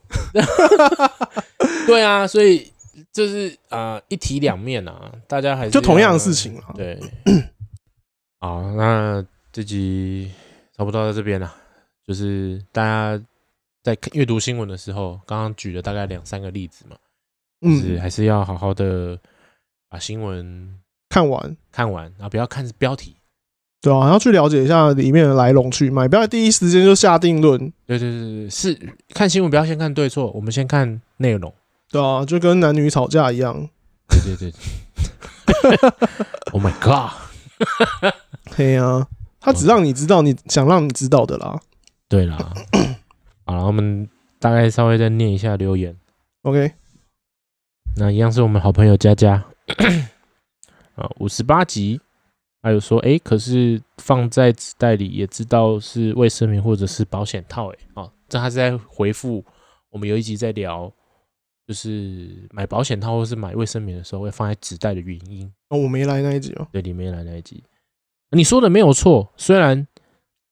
[1.88, 2.72] 对啊，所以
[3.12, 6.76] 就是啊、呃，一体两面啊，大家还是就同样的事情啊。
[6.76, 7.00] 对，
[8.40, 10.32] 好，那这集
[10.78, 11.52] 差不多到这边了。
[12.06, 13.20] 就是大家
[13.82, 16.96] 在阅读新闻的时候，刚刚举了大概两三个例子嘛，
[17.64, 19.18] 就是还是要好好的
[19.90, 20.78] 把新闻
[21.10, 23.16] 看完，看完，然后不要看标题，
[23.82, 27.60] 对啊，要去了解一下里面的来龙去脉，不要第一时间就下定论。
[27.86, 31.54] 对对对对，是看新闻不要先看对错，我们先看内容。
[31.90, 33.70] 对啊，就跟男女吵架一样。
[34.10, 34.54] 对对对。
[36.52, 37.12] Oh my god！
[38.56, 39.08] 嘿啊，
[39.40, 41.60] 他只让你知道你想让你知道的啦。
[42.08, 42.54] 对啦。
[43.46, 44.08] 好了，我们
[44.40, 45.96] 大概稍微再念一下留言。
[46.44, 46.74] OK。
[47.96, 49.44] 那一样是我们好朋友佳佳。
[50.96, 52.00] 啊，五十八集，
[52.62, 59.44] 还有说，哎、欸，可是放在纸袋里也知道是卫生棉或者是保险套、欸，哎，啊，这他是在回复
[59.90, 60.92] 我们有一集在聊。
[61.66, 66.68] 就是买保险套或是买卫生棉的时候会放在纸袋的原因哦，我没来那一集哦。
[66.74, 67.64] 对，你没来那一集，
[68.32, 69.32] 你说的没有错。
[69.38, 69.88] 虽然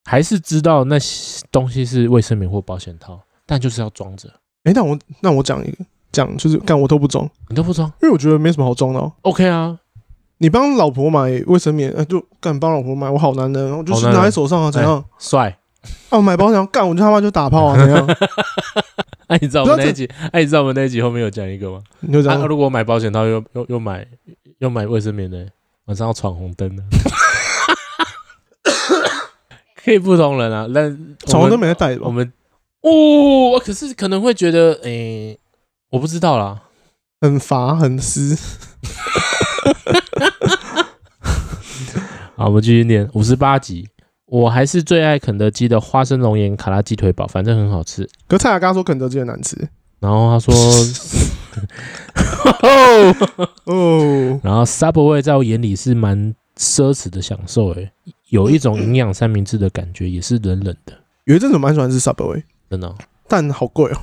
[0.06, 4.30] 还是知道那些东西是卫生棉或保险套，但就是要装着。
[4.64, 9.12] 哎，那我那我讲一个，讲就是干我都不装，你都不装，因为我觉得没什么好装的哦。
[9.22, 9.78] OK 啊，
[10.40, 15.04] 你帮老婆买卫生棉，哎，就干帮老婆买，我好男人，我就是拿在手上啊，怎样？
[15.18, 15.58] 帅。
[16.10, 18.08] 啊，我买保险套干，我就他妈就打炮啊， 怎样？
[19.28, 20.08] 哎，你知道我们那一集？
[20.32, 21.82] 哎，你知道我们那一集后面有讲一个吗？
[22.02, 24.06] 你就讲，如果我买保险套又又又买
[24.60, 25.48] 又买卫生棉的，
[25.86, 26.84] 晚上要闯红灯的，
[29.84, 30.68] 可以不同人啊。
[30.74, 31.98] 但闯红灯没在带？
[32.02, 32.32] 我们
[32.82, 35.40] 哦，可是可能会觉得，诶、欸，
[35.92, 36.62] 我不知道啦，
[37.20, 38.38] 很乏很湿。
[42.38, 43.90] 好，我们继续念五十八集。
[44.26, 48.10] 我还是最爱肯德基的花生龙岩卡拉鸡腿堡，反正很好吃。
[48.30, 49.68] 可蔡雅刚说肯德基很难吃，
[50.00, 50.56] 然后他说，
[53.66, 57.92] 哦， 然后 Subway 在我眼里是蛮奢侈的享受，诶，
[58.30, 60.94] 有一种营养三明治的感觉，也是冷冷的。
[61.26, 62.96] 有一阵子蛮喜欢吃 Subway，真的、哦，
[63.28, 63.98] 但好贵哦。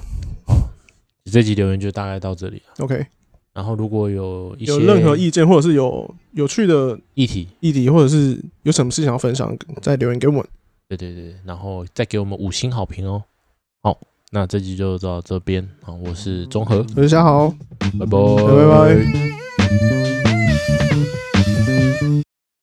[1.31, 2.85] 这集留言就大概到这里了。
[2.85, 3.07] OK，
[3.53, 10.45] 然后如果有一些有任何意见，或者是有有趣的议题、议题，或者是有什么事想要分享，再留言给我们。
[10.89, 13.23] 对对对，然后再给我们五星好评哦。
[13.83, 13.99] 好，
[14.31, 17.49] 那这集就到这边啊，我是中和，大家好，
[17.79, 19.29] 拜拜，拜拜。